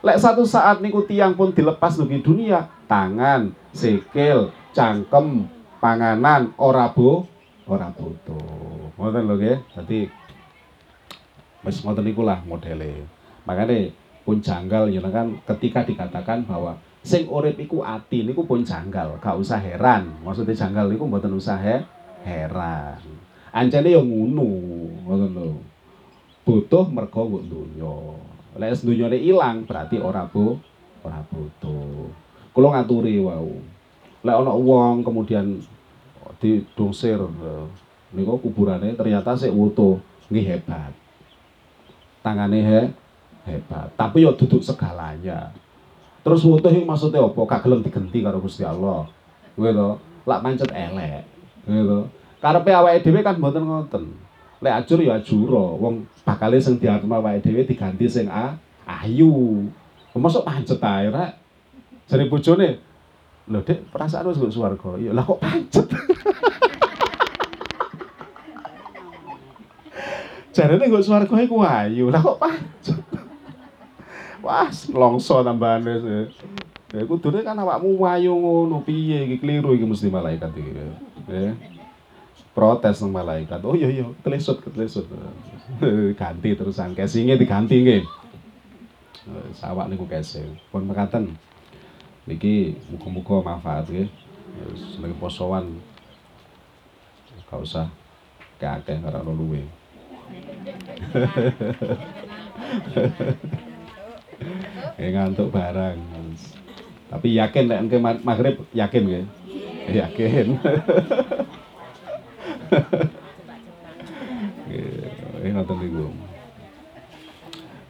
[0.00, 5.50] Lek satu saat niku tiang pun dilepas dari dunia, tangan, sikil, cangkem,
[5.82, 7.26] panganan ora bu
[7.66, 8.94] ora butuh.
[8.96, 9.58] Ngoten lho nggih.
[9.74, 10.00] Dadi
[11.66, 13.04] wis ngoten niku lah modele.
[13.44, 13.90] Makane
[14.22, 19.38] pun janggal ya kan ketika dikatakan bahwa sing urip iku ati niku pun janggal gak
[19.38, 20.10] usah heran.
[20.26, 21.78] Maksudnya janggal niku mboten usah he,
[22.26, 22.98] heran.
[23.54, 24.50] Ancene yo ngono
[25.06, 25.62] ngoten lho.
[26.42, 27.94] Butuh mergo mbok donya.
[28.58, 30.58] Lek dunyane ilang berarti ora bu
[31.06, 32.10] ora butuh.
[32.50, 33.54] Kula ngaturi wau.
[34.26, 35.62] Lek ana wong kemudian
[36.42, 37.22] didungsir
[38.10, 40.90] niku kuburane ternyata sik wutuh nggih hebat.
[42.26, 42.80] Tangane he,
[43.46, 43.94] hebat.
[43.94, 45.54] Tapi ya duduk segalanya
[46.26, 49.06] terus wutuh iki maksudnya apa gak gelem digenti karo Gusti Allah
[49.54, 49.94] kuwi to
[50.26, 51.22] lak pancet elek
[51.70, 52.10] gitu
[52.42, 54.10] karepe awake dhewe kan mboten ngoten
[54.58, 58.58] lek ajur ya ajura wong bakale sing diatur awake dhewe diganti sing a
[58.90, 59.70] ayu
[60.18, 61.38] masuk pancet ae rek
[62.10, 62.82] jare bojone
[63.46, 64.98] Lho, Dek, perasaan wis swarga.
[64.98, 65.86] Ya lah kok pancet.
[70.50, 72.10] Jarene nggo swarga iku ayu.
[72.10, 72.98] Lah kok pancet.
[74.46, 76.30] Wah, longso tambahane.
[76.94, 80.70] Ya kudune kan awakmu wayu ngono piye iki kliru iki mesti malaikat iki.
[81.26, 81.50] Ya.
[82.54, 83.58] Protes nang malaikat.
[83.66, 85.10] Oh iya iya, telesut telesut.
[86.20, 88.06] Ganti terusan casingnya diganti nggih.
[89.58, 90.54] Sawak niku casing.
[90.70, 91.34] Pun mekaten
[92.26, 94.08] niki muga-muga manfaat nggih
[94.74, 95.78] seneng posoan
[97.46, 97.86] gak usah
[98.58, 99.62] kakek ora luwe
[105.00, 105.98] Eh ngantuk barang.
[107.06, 109.24] Tapi yakin nek engke maghrib yakin nggih?
[109.92, 110.46] Yakin.
[114.66, 116.06] Nggih, ngoten niku.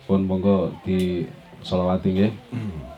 [0.07, 1.24] Pun monggo di
[1.64, 2.32] selawati nggih.